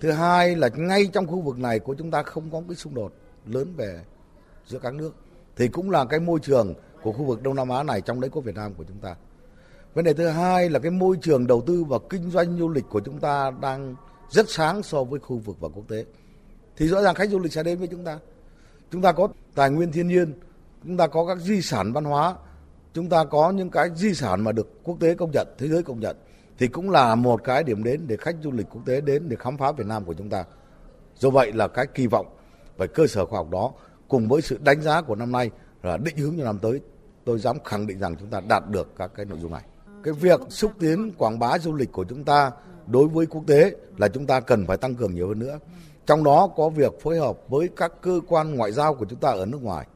Thứ 0.00 0.10
hai 0.10 0.56
là 0.56 0.68
ngay 0.76 1.10
trong 1.12 1.26
khu 1.26 1.40
vực 1.40 1.58
này 1.58 1.78
của 1.78 1.94
chúng 1.94 2.10
ta 2.10 2.22
không 2.22 2.50
có 2.52 2.62
cái 2.68 2.76
xung 2.76 2.94
đột 2.94 3.12
lớn 3.46 3.74
về 3.76 4.00
giữa 4.66 4.78
các 4.78 4.94
nước 4.94 5.14
thì 5.56 5.68
cũng 5.68 5.90
là 5.90 6.04
cái 6.04 6.20
môi 6.20 6.40
trường 6.40 6.74
của 7.02 7.12
khu 7.12 7.24
vực 7.24 7.42
Đông 7.42 7.54
Nam 7.54 7.68
Á 7.68 7.82
này 7.82 8.00
trong 8.00 8.20
đấy 8.20 8.30
có 8.34 8.40
Việt 8.40 8.54
Nam 8.54 8.74
của 8.74 8.84
chúng 8.88 8.98
ta. 8.98 9.14
Vấn 9.94 10.04
đề 10.04 10.12
thứ 10.12 10.28
hai 10.28 10.70
là 10.70 10.78
cái 10.78 10.90
môi 10.90 11.16
trường 11.22 11.46
đầu 11.46 11.62
tư 11.66 11.84
và 11.84 11.98
kinh 12.10 12.30
doanh 12.30 12.58
du 12.58 12.68
lịch 12.68 12.84
của 12.90 13.00
chúng 13.00 13.18
ta 13.18 13.50
đang 13.60 13.94
rất 14.30 14.50
sáng 14.50 14.82
so 14.82 15.04
với 15.04 15.20
khu 15.20 15.38
vực 15.38 15.56
và 15.60 15.68
quốc 15.68 15.84
tế. 15.88 16.04
Thì 16.76 16.88
rõ 16.88 17.02
ràng 17.02 17.14
khách 17.14 17.30
du 17.30 17.38
lịch 17.38 17.52
sẽ 17.52 17.62
đến 17.62 17.78
với 17.78 17.88
chúng 17.88 18.04
ta. 18.04 18.18
Chúng 18.92 19.02
ta 19.02 19.12
có 19.12 19.28
tài 19.54 19.70
nguyên 19.70 19.92
thiên 19.92 20.08
nhiên, 20.08 20.32
chúng 20.84 20.96
ta 20.96 21.06
có 21.06 21.26
các 21.26 21.38
di 21.38 21.62
sản 21.62 21.92
văn 21.92 22.04
hóa, 22.04 22.34
chúng 22.94 23.08
ta 23.08 23.24
có 23.24 23.50
những 23.50 23.70
cái 23.70 23.90
di 23.96 24.14
sản 24.14 24.44
mà 24.44 24.52
được 24.52 24.84
quốc 24.84 24.96
tế 25.00 25.14
công 25.14 25.30
nhận, 25.30 25.46
thế 25.58 25.68
giới 25.68 25.82
công 25.82 26.00
nhận 26.00 26.16
thì 26.60 26.68
cũng 26.68 26.90
là 26.90 27.14
một 27.14 27.44
cái 27.44 27.64
điểm 27.64 27.84
đến 27.84 28.00
để 28.06 28.16
khách 28.16 28.36
du 28.42 28.50
lịch 28.50 28.66
quốc 28.70 28.82
tế 28.86 29.00
đến 29.00 29.28
để 29.28 29.36
khám 29.40 29.56
phá 29.56 29.72
Việt 29.72 29.86
Nam 29.86 30.04
của 30.04 30.14
chúng 30.14 30.28
ta. 30.28 30.44
Do 31.16 31.30
vậy 31.30 31.52
là 31.52 31.68
cái 31.68 31.86
kỳ 31.86 32.06
vọng 32.06 32.26
về 32.78 32.86
cơ 32.86 33.06
sở 33.06 33.26
khoa 33.26 33.38
học 33.38 33.50
đó 33.50 33.72
cùng 34.08 34.28
với 34.28 34.42
sự 34.42 34.58
đánh 34.62 34.82
giá 34.82 35.02
của 35.02 35.14
năm 35.14 35.32
nay 35.32 35.50
là 35.82 35.96
định 35.96 36.16
hướng 36.16 36.38
cho 36.38 36.44
năm 36.44 36.58
tới, 36.58 36.80
tôi 37.24 37.38
dám 37.38 37.56
khẳng 37.64 37.86
định 37.86 37.98
rằng 37.98 38.16
chúng 38.16 38.30
ta 38.30 38.40
đạt 38.48 38.68
được 38.68 38.92
các 38.96 39.10
cái 39.14 39.26
nội 39.26 39.38
dung 39.42 39.52
này. 39.52 39.62
Cái 40.02 40.14
việc 40.14 40.40
xúc 40.48 40.72
tiến 40.80 41.12
quảng 41.18 41.38
bá 41.38 41.58
du 41.58 41.74
lịch 41.74 41.92
của 41.92 42.04
chúng 42.08 42.24
ta 42.24 42.50
đối 42.86 43.08
với 43.08 43.26
quốc 43.26 43.42
tế 43.46 43.76
là 43.98 44.08
chúng 44.08 44.26
ta 44.26 44.40
cần 44.40 44.66
phải 44.66 44.76
tăng 44.76 44.94
cường 44.94 45.14
nhiều 45.14 45.28
hơn 45.28 45.38
nữa. 45.38 45.58
Trong 46.06 46.24
đó 46.24 46.48
có 46.56 46.68
việc 46.68 46.92
phối 47.02 47.18
hợp 47.18 47.38
với 47.48 47.68
các 47.76 47.92
cơ 48.02 48.20
quan 48.28 48.54
ngoại 48.54 48.72
giao 48.72 48.94
của 48.94 49.04
chúng 49.04 49.20
ta 49.20 49.30
ở 49.30 49.46
nước 49.46 49.62
ngoài 49.62 49.86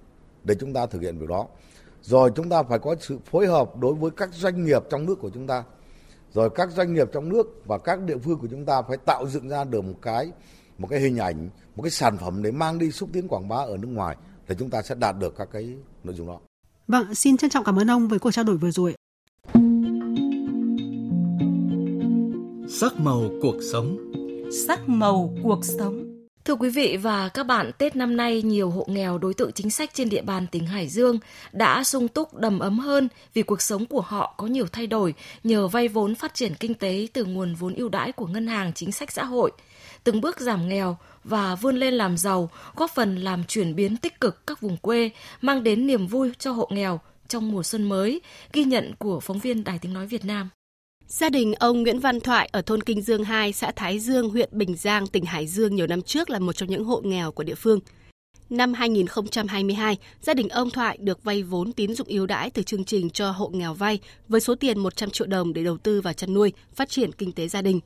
để 0.44 0.54
chúng 0.60 0.72
ta 0.72 0.86
thực 0.86 1.02
hiện 1.02 1.18
việc 1.18 1.28
đó. 1.28 1.46
Rồi 2.02 2.30
chúng 2.34 2.48
ta 2.48 2.62
phải 2.62 2.78
có 2.78 2.96
sự 3.00 3.18
phối 3.24 3.46
hợp 3.46 3.76
đối 3.76 3.94
với 3.94 4.10
các 4.10 4.28
doanh 4.32 4.64
nghiệp 4.64 4.82
trong 4.90 5.06
nước 5.06 5.18
của 5.20 5.30
chúng 5.30 5.46
ta 5.46 5.64
rồi 6.34 6.50
các 6.50 6.70
doanh 6.70 6.94
nghiệp 6.94 7.08
trong 7.12 7.28
nước 7.28 7.62
và 7.66 7.78
các 7.78 8.00
địa 8.00 8.18
phương 8.18 8.38
của 8.38 8.48
chúng 8.50 8.64
ta 8.64 8.82
phải 8.82 8.96
tạo 8.96 9.28
dựng 9.28 9.48
ra 9.48 9.64
được 9.64 9.84
một 9.84 9.98
cái 10.02 10.30
một 10.78 10.88
cái 10.90 11.00
hình 11.00 11.18
ảnh, 11.18 11.48
một 11.76 11.82
cái 11.82 11.90
sản 11.90 12.18
phẩm 12.18 12.42
để 12.42 12.50
mang 12.50 12.78
đi 12.78 12.90
xúc 12.90 13.08
tiến 13.12 13.28
quảng 13.28 13.48
bá 13.48 13.56
ở 13.56 13.76
nước 13.76 13.88
ngoài 13.88 14.16
thì 14.48 14.54
chúng 14.58 14.70
ta 14.70 14.82
sẽ 14.82 14.94
đạt 14.94 15.16
được 15.18 15.34
các 15.36 15.48
cái 15.52 15.74
nội 16.04 16.14
dung 16.14 16.26
đó. 16.26 16.40
Vâng, 16.88 17.14
xin 17.14 17.36
trân 17.36 17.50
trọng 17.50 17.64
cảm 17.64 17.78
ơn 17.78 17.90
ông 17.90 18.08
với 18.08 18.18
cuộc 18.18 18.30
trao 18.30 18.44
đổi 18.44 18.56
vừa 18.56 18.70
rồi. 18.70 18.94
Sắc 22.68 22.92
màu 23.00 23.22
cuộc 23.42 23.56
sống. 23.72 24.12
Sắc 24.66 24.88
màu 24.88 25.34
cuộc 25.42 25.64
sống. 25.64 26.13
Thưa 26.44 26.54
quý 26.54 26.70
vị 26.70 26.96
và 26.96 27.28
các 27.28 27.42
bạn, 27.46 27.70
Tết 27.78 27.96
năm 27.96 28.16
nay 28.16 28.42
nhiều 28.42 28.70
hộ 28.70 28.86
nghèo 28.88 29.18
đối 29.18 29.34
tượng 29.34 29.52
chính 29.52 29.70
sách 29.70 29.90
trên 29.94 30.08
địa 30.08 30.22
bàn 30.22 30.46
tỉnh 30.46 30.66
Hải 30.66 30.88
Dương 30.88 31.18
đã 31.52 31.84
sung 31.84 32.08
túc 32.08 32.34
đầm 32.34 32.58
ấm 32.58 32.78
hơn 32.78 33.08
vì 33.34 33.42
cuộc 33.42 33.62
sống 33.62 33.86
của 33.86 34.00
họ 34.00 34.34
có 34.36 34.46
nhiều 34.46 34.66
thay 34.72 34.86
đổi 34.86 35.14
nhờ 35.44 35.68
vay 35.68 35.88
vốn 35.88 36.14
phát 36.14 36.34
triển 36.34 36.54
kinh 36.54 36.74
tế 36.74 37.08
từ 37.12 37.24
nguồn 37.24 37.54
vốn 37.54 37.74
ưu 37.74 37.88
đãi 37.88 38.12
của 38.12 38.26
ngân 38.26 38.46
hàng 38.46 38.72
chính 38.72 38.92
sách 38.92 39.12
xã 39.12 39.24
hội, 39.24 39.50
từng 40.04 40.20
bước 40.20 40.40
giảm 40.40 40.68
nghèo 40.68 40.96
và 41.24 41.54
vươn 41.54 41.76
lên 41.76 41.94
làm 41.94 42.16
giàu, 42.16 42.50
góp 42.76 42.90
phần 42.94 43.16
làm 43.16 43.44
chuyển 43.44 43.74
biến 43.74 43.96
tích 43.96 44.20
cực 44.20 44.46
các 44.46 44.60
vùng 44.60 44.76
quê, 44.76 45.10
mang 45.40 45.62
đến 45.62 45.86
niềm 45.86 46.06
vui 46.06 46.32
cho 46.38 46.52
hộ 46.52 46.68
nghèo 46.72 47.00
trong 47.28 47.52
mùa 47.52 47.62
xuân 47.62 47.88
mới, 47.88 48.20
ghi 48.52 48.64
nhận 48.64 48.94
của 48.98 49.20
phóng 49.20 49.38
viên 49.38 49.64
Đài 49.64 49.78
Tiếng 49.78 49.92
Nói 49.92 50.06
Việt 50.06 50.24
Nam. 50.24 50.50
Gia 51.08 51.30
đình 51.30 51.54
ông 51.54 51.82
Nguyễn 51.82 52.00
Văn 52.00 52.20
Thoại 52.20 52.48
ở 52.52 52.62
thôn 52.62 52.82
Kinh 52.82 53.02
Dương 53.02 53.24
2, 53.24 53.52
xã 53.52 53.72
Thái 53.76 53.98
Dương, 53.98 54.30
huyện 54.30 54.48
Bình 54.52 54.76
Giang, 54.76 55.06
tỉnh 55.06 55.24
Hải 55.24 55.46
Dương 55.46 55.76
nhiều 55.76 55.86
năm 55.86 56.02
trước 56.02 56.30
là 56.30 56.38
một 56.38 56.52
trong 56.52 56.68
những 56.68 56.84
hộ 56.84 57.00
nghèo 57.04 57.32
của 57.32 57.42
địa 57.42 57.54
phương. 57.54 57.80
Năm 58.50 58.74
2022, 58.74 59.96
gia 60.20 60.34
đình 60.34 60.48
ông 60.48 60.70
Thoại 60.70 60.98
được 61.00 61.24
vay 61.24 61.42
vốn 61.42 61.72
tín 61.72 61.94
dụng 61.94 62.08
ưu 62.08 62.26
đãi 62.26 62.50
từ 62.50 62.62
chương 62.62 62.84
trình 62.84 63.10
cho 63.10 63.30
hộ 63.30 63.48
nghèo 63.48 63.74
vay 63.74 63.98
với 64.28 64.40
số 64.40 64.54
tiền 64.54 64.78
100 64.78 65.10
triệu 65.10 65.26
đồng 65.26 65.52
để 65.52 65.64
đầu 65.64 65.76
tư 65.76 66.00
vào 66.00 66.12
chăn 66.12 66.34
nuôi, 66.34 66.52
phát 66.74 66.88
triển 66.88 67.12
kinh 67.12 67.32
tế 67.32 67.48
gia 67.48 67.62
đình. 67.62 67.80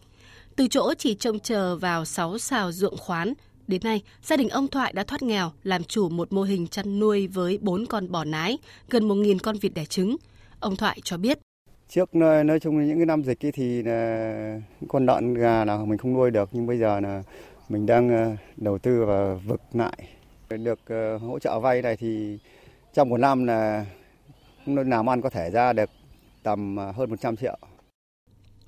Từ 0.57 0.69
chỗ 0.69 0.95
chỉ 0.99 1.15
trông 1.15 1.41
chờ 1.41 1.77
vào 1.77 2.05
6 2.05 2.39
xào 2.39 2.73
ruộng 2.73 2.97
khoán, 2.97 3.35
đến 3.67 3.81
nay 3.85 4.03
gia 4.23 4.37
đình 4.37 4.49
ông 4.49 4.69
Thoại 4.69 4.93
đã 4.93 5.05
thoát 5.05 5.23
nghèo, 5.23 5.53
làm 5.63 5.85
chủ 5.85 6.09
một 6.09 6.33
mô 6.33 6.43
hình 6.43 6.69
chăn 6.69 6.99
nuôi 7.01 7.27
với 7.27 7.59
4 7.61 7.87
con 7.87 8.11
bò 8.11 8.25
nái, 8.25 8.59
gần 8.91 9.09
1.000 9.09 9.39
con 9.39 9.59
vịt 9.59 9.75
đẻ 9.75 9.85
trứng. 9.85 10.17
Ông 10.61 10.77
Thoại 10.77 11.01
cho 11.05 11.17
biết 11.17 11.39
trước 11.88 12.14
nói 12.14 12.61
chung 12.61 12.78
là 12.78 12.85
những 12.85 12.99
cái 12.99 13.07
năm 13.07 13.23
dịch 13.23 13.45
ấy 13.45 13.52
thì 13.52 13.78
ờ, 13.78 13.85
là 13.85 14.61
con 14.88 15.07
lợn 15.07 15.35
gà 15.35 15.64
là 15.64 15.78
mình 15.78 15.99
không 15.99 16.14
nuôi 16.14 16.30
được 16.30 16.49
nhưng 16.52 16.66
bây 16.66 16.78
giờ 16.78 17.00
là 17.00 17.23
mình 17.68 17.87
đang 17.87 18.09
ờ, 18.09 18.37
đầu 18.57 18.78
tư 18.78 19.04
vào 19.04 19.40
vực 19.47 19.61
lại 19.73 19.92
được 20.49 20.78
ờ, 20.87 21.16
hỗ 21.16 21.38
trợ 21.38 21.61
vay 21.61 21.83
này 21.83 21.97
thì 21.97 22.38
trong 22.95 23.09
một 23.09 23.16
năm 23.16 23.47
là 23.47 23.85
làm 24.66 25.11
ăn 25.11 25.23
có 25.23 25.30
thể 25.30 25.50
ra 25.50 25.73
được 25.73 25.90
tầm 26.42 26.76
hơn 26.76 27.11
100 27.11 27.37
triệu. 27.37 27.59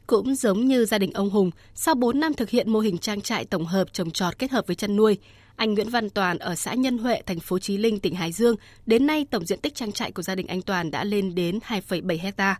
Cũng 0.06 0.34
giống 0.34 0.60
như 0.60 0.84
gia 0.84 0.98
đình 0.98 1.12
ông 1.12 1.30
Hùng, 1.30 1.50
sau 1.74 1.94
4 1.94 2.20
năm 2.20 2.34
thực 2.34 2.50
hiện 2.50 2.70
mô 2.70 2.80
hình 2.80 2.98
trang 2.98 3.20
trại 3.20 3.44
tổng 3.44 3.64
hợp 3.64 3.92
trồng 3.92 4.10
trọt 4.10 4.38
kết 4.38 4.50
hợp 4.50 4.66
với 4.66 4.76
chăn 4.76 4.96
nuôi, 4.96 5.18
anh 5.56 5.74
Nguyễn 5.74 5.88
Văn 5.88 6.10
Toàn 6.10 6.38
ở 6.38 6.54
xã 6.54 6.74
Nhân 6.74 6.98
Huệ, 6.98 7.22
thành 7.26 7.40
phố 7.40 7.58
Chí 7.58 7.76
Linh, 7.76 8.00
tỉnh 8.00 8.14
Hải 8.14 8.32
Dương, 8.32 8.56
đến 8.86 9.06
nay 9.06 9.26
tổng 9.30 9.46
diện 9.46 9.60
tích 9.60 9.74
trang 9.74 9.92
trại 9.92 10.12
của 10.12 10.22
gia 10.22 10.34
đình 10.34 10.46
anh 10.46 10.62
Toàn 10.62 10.90
đã 10.90 11.04
lên 11.04 11.34
đến 11.34 11.58
2,7 11.68 12.18
hectare 12.20 12.56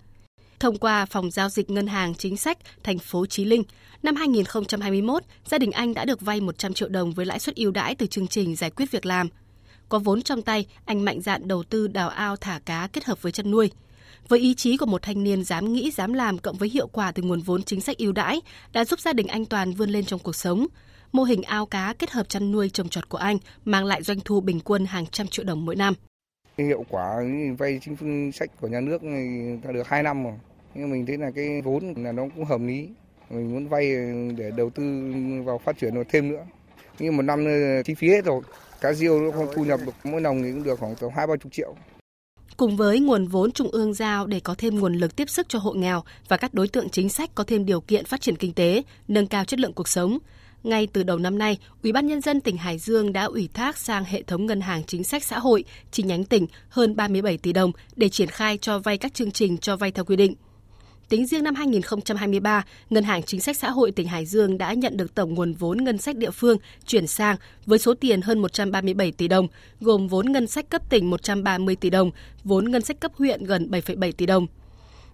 thông 0.61 0.79
qua 0.79 1.07
phòng 1.07 1.31
giao 1.31 1.49
dịch 1.49 1.71
ngân 1.71 1.87
hàng 1.87 2.15
chính 2.15 2.37
sách 2.37 2.59
thành 2.83 2.99
phố 2.99 3.27
Chí 3.27 3.45
Linh. 3.45 3.63
Năm 4.03 4.17
2021, 4.17 5.23
gia 5.45 5.59
đình 5.59 5.73
anh 5.73 5.95
đã 5.95 6.05
được 6.05 6.21
vay 6.21 6.41
100 6.41 6.75
triệu 6.75 6.89
đồng 6.89 7.13
với 7.13 7.27
lãi 7.27 7.39
suất 7.39 7.57
ưu 7.57 7.71
đãi 7.71 7.95
từ 7.95 8.07
chương 8.07 8.27
trình 8.27 8.57
giải 8.57 8.71
quyết 8.71 8.91
việc 8.91 9.07
làm. 9.07 9.29
Có 9.89 9.99
vốn 9.99 10.23
trong 10.23 10.43
tay, 10.43 10.67
anh 10.85 11.05
mạnh 11.05 11.21
dạn 11.21 11.49
đầu 11.49 11.63
tư 11.63 11.89
đào 11.89 12.09
ao 12.09 12.37
thả 12.37 12.61
cá 12.65 12.89
kết 12.93 13.05
hợp 13.05 13.23
với 13.23 13.33
chăn 13.33 13.51
nuôi. 13.51 13.71
Với 14.29 14.39
ý 14.39 14.55
chí 14.55 14.77
của 14.77 14.87
một 14.87 15.03
thanh 15.03 15.25
niên 15.25 15.45
dám 15.45 15.73
nghĩ 15.73 15.91
dám 15.91 16.13
làm 16.13 16.39
cộng 16.39 16.57
với 16.57 16.69
hiệu 16.69 16.87
quả 16.87 17.13
từ 17.13 17.23
nguồn 17.23 17.41
vốn 17.41 17.63
chính 17.63 17.81
sách 17.81 17.99
ưu 17.99 18.13
đãi 18.13 18.41
đã 18.73 18.85
giúp 18.85 19.01
gia 19.01 19.13
đình 19.13 19.27
anh 19.27 19.47
Toàn 19.47 19.73
vươn 19.73 19.91
lên 19.91 20.05
trong 20.05 20.21
cuộc 20.21 20.37
sống. 20.37 20.67
Mô 21.13 21.23
hình 21.23 21.43
ao 21.43 21.67
cá 21.67 21.95
kết 21.99 22.11
hợp 22.11 22.29
chăn 22.29 22.53
nuôi 22.53 22.71
trồng 22.71 22.89
trọt 22.89 23.09
của 23.09 23.19
anh 23.19 23.39
mang 23.65 23.85
lại 23.85 24.03
doanh 24.03 24.21
thu 24.25 24.41
bình 24.41 24.61
quân 24.61 24.87
hàng 24.87 25.07
trăm 25.07 25.27
triệu 25.27 25.45
đồng 25.45 25.65
mỗi 25.65 25.77
năm. 25.77 25.95
Hiệu 26.59 26.85
quả 26.89 27.17
vay 27.59 27.81
chính 27.83 28.33
sách 28.33 28.51
của 28.61 28.69
nhà 28.69 28.81
nước 28.81 29.03
ta 29.65 29.73
được 29.73 29.89
2 29.89 30.03
năm 30.03 30.25
rồi 30.25 30.33
nhưng 30.75 30.91
mình 30.91 31.07
thấy 31.07 31.19
là 31.19 31.31
cái 31.31 31.63
vốn 31.63 31.95
là 31.97 32.13
nó 32.13 32.23
cũng 32.37 32.45
hợp 32.45 32.61
lý 32.61 32.89
mình 33.31 33.53
muốn 33.53 33.69
vay 33.69 33.95
để 34.37 34.51
đầu 34.57 34.71
tư 34.71 34.83
vào 35.45 35.59
phát 35.59 35.79
triển 35.79 35.95
nó 35.95 36.03
thêm 36.09 36.29
nữa 36.29 36.47
nhưng 36.99 37.17
một 37.17 37.23
năm 37.23 37.45
ờ, 37.45 37.83
chi 37.83 37.95
phí 37.95 38.09
hết 38.09 38.25
rồi 38.25 38.43
cá 38.81 38.93
riêu 38.93 39.21
nó 39.21 39.31
không 39.31 39.47
thu 39.55 39.65
nhập 39.65 39.81
được 39.87 39.93
mỗi 40.05 40.21
đồng 40.21 40.43
thì 40.43 40.53
cũng 40.53 40.63
được 40.63 40.79
khoảng 40.79 40.95
tầm 40.95 41.11
hai 41.15 41.27
ba 41.27 41.37
chục 41.37 41.53
triệu 41.53 41.75
cùng 42.61 42.77
với 42.77 43.01
nguồn 43.01 43.27
vốn 43.27 43.53
trung 43.53 43.71
ương 43.71 43.95
giao 43.95 44.27
để 44.27 44.41
có 44.41 44.55
thêm 44.59 44.79
nguồn 44.79 44.95
lực 44.95 45.17
tiếp 45.17 45.31
sức 45.31 45.49
cho 45.49 45.59
hộ 45.59 45.73
nghèo 45.73 46.03
và 46.29 46.37
các 46.37 46.55
đối 46.55 46.69
tượng 46.69 46.89
chính 46.89 47.09
sách 47.09 47.31
có 47.35 47.45
thêm 47.45 47.67
điều 47.67 47.81
kiện 47.81 48.05
phát 48.05 48.21
triển 48.21 48.37
kinh 48.37 48.53
tế, 48.53 48.83
nâng 49.09 49.27
cao 49.27 49.45
chất 49.45 49.61
lượng 49.61 49.73
cuộc 49.73 49.89
sống. 49.89 50.19
Ngay 50.63 50.87
từ 50.93 51.03
đầu 51.03 51.19
năm 51.19 51.39
nay, 51.39 51.59
Ủy 51.83 51.93
ban 51.93 52.07
nhân 52.07 52.21
dân 52.21 52.41
tỉnh 52.41 52.57
Hải 52.57 52.79
Dương 52.79 53.13
đã 53.13 53.25
ủy 53.25 53.49
thác 53.55 53.79
sang 53.79 54.05
hệ 54.05 54.23
thống 54.23 54.47
ngân 54.47 54.61
hàng 54.61 54.83
chính 54.87 55.05
sách 55.05 55.25
xã 55.25 55.39
hội 55.39 55.65
chi 55.91 56.03
nhánh 56.03 56.25
tỉnh 56.25 56.47
hơn 56.69 56.97
37 56.97 57.39
tỷ 57.39 57.53
đồng 57.53 57.73
để 57.97 58.09
triển 58.09 58.29
khai 58.29 58.59
cho 58.59 58.79
vay 58.79 58.99
các 58.99 59.15
chương 59.15 59.31
trình 59.31 59.59
cho 59.59 59.77
vay 59.77 59.91
theo 59.91 60.05
quy 60.05 60.17
định. 60.17 60.35
Tính 61.11 61.27
riêng 61.27 61.45
năm 61.45 61.55
2023, 61.55 62.65
Ngân 62.91 63.05
hàng 63.05 63.23
Chính 63.23 63.41
sách 63.41 63.57
Xã 63.57 63.71
hội 63.71 63.91
tỉnh 63.91 64.07
Hải 64.07 64.27
Dương 64.27 64.59
đã 64.59 64.73
nhận 64.73 64.97
được 64.97 65.15
tổng 65.15 65.35
nguồn 65.35 65.53
vốn 65.53 65.85
ngân 65.85 65.99
sách 65.99 66.17
địa 66.17 66.31
phương 66.31 66.57
chuyển 66.87 67.07
sang 67.07 67.37
với 67.67 67.79
số 67.79 67.95
tiền 67.95 68.23
hơn 68.23 68.39
137 68.39 69.13
tỷ 69.13 69.29
đồng, 69.29 69.49
gồm 69.81 70.09
vốn 70.09 70.33
ngân 70.33 70.47
sách 70.47 70.69
cấp 70.69 70.83
tỉnh 70.91 71.11
130 71.11 71.77
tỷ 71.77 71.91
đồng, 71.91 72.11
vốn 72.45 72.71
ngân 72.71 72.83
sách 72.83 73.01
cấp 73.01 73.13
huyện 73.15 73.45
gần 73.45 73.71
7,7 73.71 74.13
tỷ 74.13 74.27
đồng. 74.27 74.47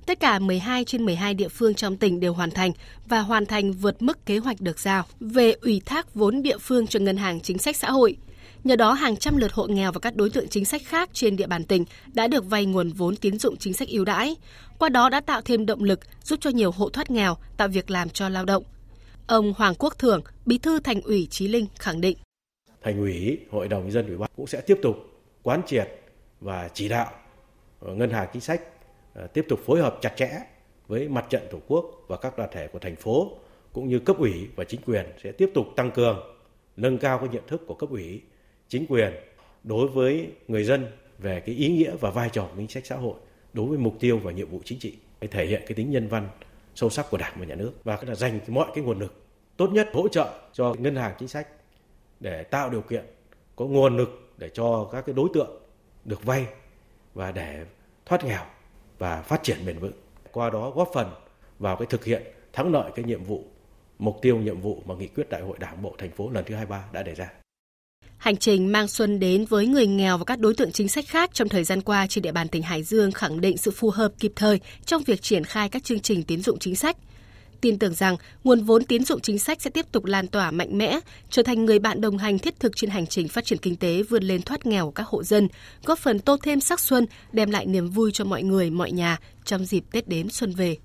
Tất 0.07 0.21
cả 0.21 0.39
12 0.39 0.85
trên 0.85 1.05
12 1.05 1.35
địa 1.35 1.49
phương 1.49 1.75
trong 1.75 1.97
tỉnh 1.97 2.21
đều 2.21 2.33
hoàn 2.33 2.51
thành 2.51 2.73
và 3.09 3.21
hoàn 3.21 3.47
thành 3.47 3.73
vượt 3.73 4.03
mức 4.03 4.27
kế 4.27 4.39
hoạch 4.39 4.61
được 4.61 4.79
giao 4.79 5.05
về 5.21 5.53
ủy 5.53 5.83
thác 5.87 6.15
vốn 6.15 6.43
địa 6.43 6.59
phương 6.59 6.87
cho 6.87 7.01
Ngân 7.01 7.17
hàng 7.17 7.41
Chính 7.41 7.59
sách 7.59 7.77
Xã 7.77 7.91
hội. 7.91 8.17
Nhờ 8.67 8.77
đó, 8.77 8.93
hàng 8.93 9.17
trăm 9.17 9.37
lượt 9.37 9.53
hộ 9.53 9.67
nghèo 9.67 9.93
và 9.93 10.01
các 10.01 10.17
đối 10.17 10.31
tượng 10.31 10.49
chính 10.49 10.65
sách 10.65 10.83
khác 10.85 11.11
trên 11.13 11.37
địa 11.37 11.47
bàn 11.47 11.65
tỉnh 11.65 11.85
đã 12.15 12.29
được 12.29 12.45
vay 12.51 12.67
nguồn 12.67 12.91
vốn 12.93 13.17
tín 13.17 13.39
dụng 13.39 13.57
chính 13.57 13.73
sách 13.73 13.89
ưu 13.89 14.05
đãi. 14.05 14.37
Qua 14.79 14.89
đó 14.89 15.09
đã 15.09 15.21
tạo 15.21 15.41
thêm 15.41 15.67
động 15.67 15.83
lực 15.83 16.01
giúp 16.23 16.39
cho 16.41 16.51
nhiều 16.51 16.71
hộ 16.71 16.89
thoát 16.89 17.11
nghèo, 17.11 17.37
tạo 17.57 17.69
việc 17.69 17.91
làm 17.91 18.09
cho 18.09 18.29
lao 18.29 18.45
động. 18.45 18.63
Ông 19.27 19.53
Hoàng 19.57 19.75
Quốc 19.79 19.99
Thưởng, 19.99 20.23
Bí 20.47 20.59
thư 20.59 20.81
Thành 20.81 21.01
ủy 21.01 21.27
Chí 21.31 21.49
Linh 21.49 21.67
khẳng 21.79 22.01
định. 22.01 22.17
Thành 22.83 22.99
ủy, 22.99 23.39
Hội 23.51 23.69
đồng 23.69 23.83
nhân 23.83 23.91
dân 23.91 24.07
ủy 24.07 24.17
ban 24.17 24.31
cũng 24.37 24.47
sẽ 24.47 24.61
tiếp 24.61 24.79
tục 24.83 24.97
quán 25.43 25.63
triệt 25.67 25.89
và 26.41 26.69
chỉ 26.75 26.89
đạo 26.89 27.11
ờ, 27.81 27.95
ngân 27.95 28.11
hàng 28.11 28.29
chính 28.33 28.43
sách 28.43 28.63
ờ, 29.15 29.27
tiếp 29.27 29.47
tục 29.49 29.61
phối 29.67 29.81
hợp 29.81 29.99
chặt 30.01 30.13
chẽ 30.17 30.31
với 30.89 31.09
mặt 31.09 31.27
trận 31.31 31.43
tổ 31.51 31.59
quốc 31.69 31.85
và 32.09 32.17
các 32.17 32.39
đoàn 32.39 32.51
thể 32.53 32.69
của 32.69 32.79
thành 32.79 32.97
phố 32.97 33.31
cũng 33.73 33.89
như 33.89 33.99
cấp 33.99 34.17
ủy 34.19 34.49
và 34.57 34.65
chính 34.65 34.81
quyền 34.87 35.07
sẽ 35.23 35.33
tiếp 35.33 35.51
tục 35.55 35.67
tăng 35.77 35.91
cường 35.91 36.19
nâng 36.77 36.99
cao 36.99 37.19
cái 37.19 37.29
nhận 37.29 37.43
thức 37.47 37.63
của 37.67 37.75
cấp 37.75 37.91
ủy 37.91 38.23
chính 38.69 38.87
quyền 38.87 39.13
đối 39.65 39.89
với 39.89 40.33
người 40.49 40.65
dân 40.65 40.87
về 41.19 41.41
cái 41.41 41.55
ý 41.55 41.69
nghĩa 41.69 41.97
và 42.01 42.11
vai 42.11 42.31
trò 42.33 42.43
của 42.43 42.57
chính 42.57 42.69
sách 42.69 42.87
xã 42.87 42.97
hội, 42.97 43.15
đối 43.53 43.67
với 43.67 43.79
mục 43.79 43.97
tiêu 44.01 44.19
và 44.23 44.33
nhiệm 44.33 44.49
vụ 44.49 44.61
chính 44.65 44.79
trị, 44.79 44.97
để 45.21 45.29
thể 45.29 45.47
hiện 45.47 45.63
cái 45.67 45.75
tính 45.75 45.91
nhân 45.91 46.09
văn 46.09 46.29
sâu 46.75 46.91
sắc 46.91 47.07
của 47.11 47.17
đảng 47.17 47.33
và 47.39 47.45
nhà 47.45 47.55
nước 47.55 47.73
và 47.85 47.97
cái 47.97 48.07
là 48.07 48.15
dành 48.15 48.41
mọi 48.49 48.67
cái 48.75 48.85
nguồn 48.85 48.99
lực 48.99 49.15
tốt 49.57 49.71
nhất 49.73 49.89
hỗ 49.93 50.09
trợ 50.09 50.41
cho 50.53 50.75
ngân 50.79 50.97
hàng 50.97 51.15
chính 51.19 51.29
sách 51.29 51.49
để 52.21 52.43
tạo 52.43 52.71
điều 52.71 52.81
kiện 52.81 53.05
có 53.57 53.65
nguồn 53.65 53.97
lực 53.97 54.33
để 54.37 54.49
cho 54.49 54.89
các 54.93 55.07
cái 55.07 55.15
đối 55.15 55.29
tượng 55.35 55.51
được 56.05 56.25
vay 56.25 56.47
và 57.15 57.33
để 57.33 57.65
thoát 58.07 58.25
nghèo 58.25 58.45
và 58.99 59.23
phát 59.23 59.43
triển 59.43 59.59
bền 59.67 59.79
vững 59.79 59.93
qua 60.33 60.51
đó 60.51 60.71
góp 60.71 60.91
phần 60.95 61.11
vào 61.59 61.77
cái 61.77 61.87
thực 61.87 62.05
hiện 62.05 62.23
thắng 62.53 62.73
lợi 62.73 62.91
cái 62.95 63.05
nhiệm 63.05 63.25
vụ, 63.25 63.45
mục 63.99 64.19
tiêu 64.23 64.39
nhiệm 64.39 64.61
vụ 64.61 64.83
mà 64.87 64.95
nghị 64.95 65.09
quyết 65.09 65.29
đại 65.29 65.43
hội 65.43 65.57
đảng 65.59 65.83
bộ 65.83 65.95
thành 65.99 66.11
phố 66.11 66.31
lần 66.31 66.45
thứ 66.45 66.55
23 66.55 66.85
đã 66.93 67.03
đề 67.03 67.15
ra. 67.15 67.46
Hành 68.19 68.37
trình 68.37 68.73
mang 68.73 68.89
xuân 68.89 69.21
đến 69.21 69.45
với 69.45 69.67
người 69.67 69.87
nghèo 69.87 70.19
và 70.19 70.25
các 70.25 70.39
đối 70.39 70.55
tượng 70.55 70.73
chính 70.73 70.89
sách 70.89 71.05
khác 71.09 71.31
trong 71.35 71.49
thời 71.49 71.65
gian 71.65 71.83
qua 71.83 72.07
trên 72.07 72.23
địa 72.23 72.33
bàn 72.33 72.49
tỉnh 72.49 72.63
Hải 72.63 72.83
Dương 72.83 73.13
khẳng 73.13 73.41
định 73.41 73.57
sự 73.57 73.71
phù 73.71 73.91
hợp 73.91 74.13
kịp 74.19 74.33
thời 74.37 74.61
trong 74.87 75.03
việc 75.03 75.23
triển 75.23 75.45
khai 75.45 75.69
các 75.69 75.85
chương 75.85 76.01
trình 76.01 76.23
tín 76.23 76.43
dụng 76.43 76.59
chính 76.59 76.77
sách. 76.77 76.97
Tin 77.61 77.79
tưởng 77.79 77.95
rằng 77.95 78.17
nguồn 78.45 78.65
vốn 78.65 78.85
tín 78.85 79.05
dụng 79.05 79.21
chính 79.21 79.39
sách 79.39 79.63
sẽ 79.63 79.71
tiếp 79.71 79.87
tục 79.93 80.05
lan 80.05 80.27
tỏa 80.27 80.51
mạnh 80.51 80.79
mẽ, 80.79 81.01
trở 81.31 81.43
thành 81.43 81.65
người 81.65 81.79
bạn 81.79 82.01
đồng 82.01 82.19
hành 82.19 82.39
thiết 82.39 82.61
thực 82.61 82.77
trên 82.77 82.91
hành 82.91 83.07
trình 83.07 83.29
phát 83.29 83.45
triển 83.45 83.59
kinh 83.59 83.77
tế 83.77 84.03
vươn 84.03 84.23
lên 84.23 84.43
thoát 84.43 84.67
nghèo 84.67 84.85
của 84.85 84.91
các 84.91 85.07
hộ 85.07 85.23
dân, 85.23 85.49
góp 85.85 85.99
phần 85.99 86.19
tô 86.19 86.37
thêm 86.43 86.61
sắc 86.61 86.81
xuân, 86.81 87.07
đem 87.33 87.51
lại 87.51 87.67
niềm 87.67 87.91
vui 87.91 88.11
cho 88.13 88.25
mọi 88.25 88.43
người, 88.43 88.71
mọi 88.71 88.93
nhà 88.93 89.19
trong 89.45 89.65
dịp 89.65 89.85
Tết 89.93 90.09
đến 90.09 90.29
xuân 90.31 90.53
về. 90.53 90.77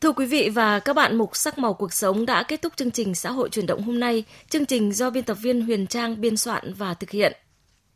Thưa 0.00 0.12
quý 0.12 0.26
vị 0.26 0.48
và 0.48 0.78
các 0.78 0.92
bạn, 0.92 1.16
mục 1.16 1.36
sắc 1.36 1.58
màu 1.58 1.74
cuộc 1.74 1.92
sống 1.92 2.26
đã 2.26 2.42
kết 2.42 2.62
thúc 2.62 2.72
chương 2.76 2.90
trình 2.90 3.14
xã 3.14 3.30
hội 3.30 3.48
chuyển 3.48 3.66
động 3.66 3.82
hôm 3.82 4.00
nay. 4.00 4.24
Chương 4.50 4.66
trình 4.66 4.92
do 4.92 5.10
biên 5.10 5.24
tập 5.24 5.36
viên 5.42 5.60
Huyền 5.60 5.86
Trang 5.86 6.20
biên 6.20 6.36
soạn 6.36 6.74
và 6.74 6.94
thực 6.94 7.10
hiện. 7.10 7.32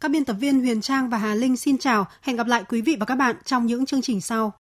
Các 0.00 0.10
biên 0.10 0.24
tập 0.24 0.36
viên 0.40 0.60
Huyền 0.60 0.80
Trang 0.80 1.10
và 1.10 1.18
Hà 1.18 1.34
Linh 1.34 1.56
xin 1.56 1.78
chào, 1.78 2.06
hẹn 2.22 2.36
gặp 2.36 2.46
lại 2.46 2.64
quý 2.68 2.80
vị 2.80 2.96
và 3.00 3.06
các 3.06 3.14
bạn 3.14 3.36
trong 3.44 3.66
những 3.66 3.86
chương 3.86 4.02
trình 4.02 4.20
sau. 4.20 4.52